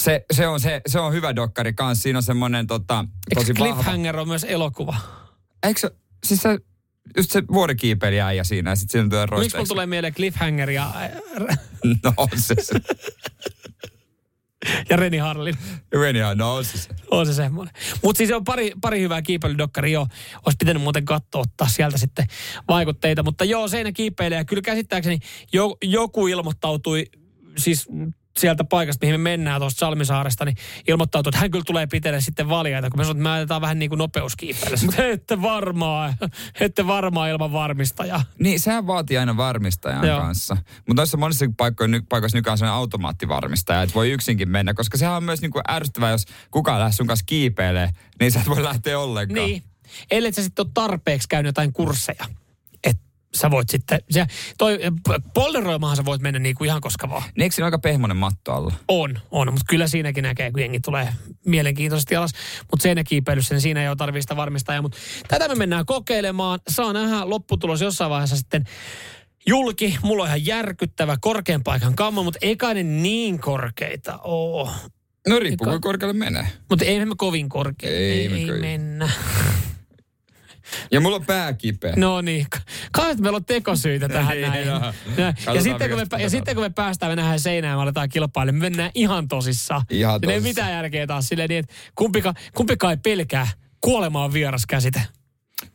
[0.00, 2.02] Se, se, on, se, se on hyvä dokkari kanssa.
[2.02, 3.72] Siinä on semmoinen tota, Eikö tosi vahva.
[3.74, 4.96] Cliffhanger on myös elokuva?
[5.62, 5.90] Eikö se,
[6.24, 6.58] siis se,
[7.16, 9.58] just se vuorikiipeilijä äijä siinä ja sitten siinä tulee Miksi roista.
[9.58, 10.90] mulla tulee mieleen Cliffhanger ja,
[12.04, 12.74] No on se se.
[14.90, 15.54] ja Reni Harlin?
[15.94, 16.88] Hyvä, no on se se.
[17.10, 17.74] On se semmoinen.
[18.02, 20.06] Mutta siis on pari, pari hyvää kiipeilydokkari jo.
[20.46, 22.26] Olisi pitänyt muuten katsoa, ottaa sieltä sitten
[22.68, 23.22] vaikutteita.
[23.22, 24.38] Mutta joo, seinä kiipeilee.
[24.38, 25.18] Ja kyllä käsittääkseni
[25.52, 27.06] jo, joku ilmoittautui
[27.58, 27.88] siis
[28.36, 30.56] sieltä paikasta, mihin me mennään tuosta Salmisaaresta, niin
[30.88, 33.78] ilmoittautuu, että hän kyllä tulee pitää sitten valjaita, kun me sanoin, että me ajetaan vähän
[33.78, 34.76] niin kuin nopeuskiipeillä.
[34.86, 36.14] Mutta ette varmaa,
[36.60, 38.24] ette varmaa ilman varmistajaa.
[38.38, 40.20] Niin, sehän vaatii aina varmistajan Joo.
[40.20, 40.56] kanssa.
[40.76, 45.16] Mutta noissa monissa paikoissa, ny, paikoissa nykyään on automaattivarmistaja, että voi yksinkin mennä, koska sehän
[45.16, 48.98] on myös niinku ärsyttävää, jos kukaan lähtee sun kanssa kiipeilee, niin sä et voi lähteä
[48.98, 49.46] ollenkaan.
[49.46, 49.62] Niin.
[50.10, 52.24] Ellei sä sitten ole tarpeeksi käynyt jotain kursseja.
[53.36, 54.26] Sä voit sitten, se,
[54.58, 54.78] toi,
[55.34, 57.22] polderoimahan sä voit mennä niin kuin ihan koska vaan.
[57.22, 58.72] Niin eikö siinä aika pehmonen matto alla?
[58.88, 61.08] On, on, mutta kyllä siinäkin näkee, kun jengi tulee
[61.46, 62.32] mielenkiintoisesti alas.
[62.70, 64.82] Mutta seinäkiipeilyssä, niin siinä ei ole tarvitse sitä varmistajaa.
[64.82, 66.60] Mutta tätä me mennään kokeilemaan.
[66.68, 68.64] Saa nähdä lopputulos jossain vaiheessa sitten
[69.46, 69.98] julki.
[70.02, 74.70] Mulla on ihan järkyttävä korkean paikan kammo, mutta ei kai ne niin korkeita oo.
[75.28, 76.46] No riippuu, Eikä- kuinka korkealle menee.
[76.70, 77.96] Mutta ei me kovin korkeita.
[77.96, 79.08] Ei ei, me mennä.
[80.90, 81.92] Ja mulla on pää kipeä.
[81.96, 82.46] No niin,
[82.92, 84.66] kai että meillä on tekosyitä tähän Niin, näin.
[84.66, 84.80] joo.
[85.16, 87.82] Ja, Katsotaan, sitten, kun me, ja sitten kun me päästään, me nähdään seinään ja me
[87.82, 89.82] aletaan kilpailemaan, me mennään ihan tosissaan.
[89.90, 90.42] Ihan Ja ei tosissaan.
[90.42, 93.48] mitään järkeä taas silleen niin, että kumpika, kumpika ei pelkää.
[93.80, 95.02] Kuolema on vieras käsite.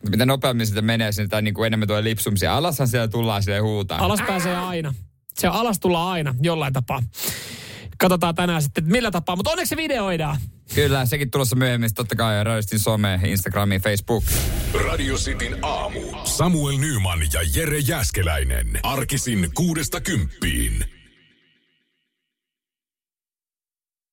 [0.09, 2.57] Mitä nopeammin sitä menee, sitä niin kuin enemmän tulee lipsumisia.
[2.57, 3.99] Alashan siellä tullaan sille huutaa.
[4.05, 4.93] Alas pääsee aina.
[5.39, 7.03] Se on alas tullaan aina, jollain tapaa.
[7.97, 9.35] Katsotaan tänään sitten, että millä tapaa.
[9.35, 10.37] Mutta onneksi se videoidaan.
[10.75, 11.93] Kyllä, sekin tulossa myöhemmin.
[11.93, 14.23] Totta kai Radistin some, Instagrami, Facebook.
[14.85, 15.99] Radio Cityn aamu.
[16.23, 18.79] Samuel Nyman ja Jere Jäskeläinen.
[18.83, 20.96] Arkisin kuudesta kymppiin.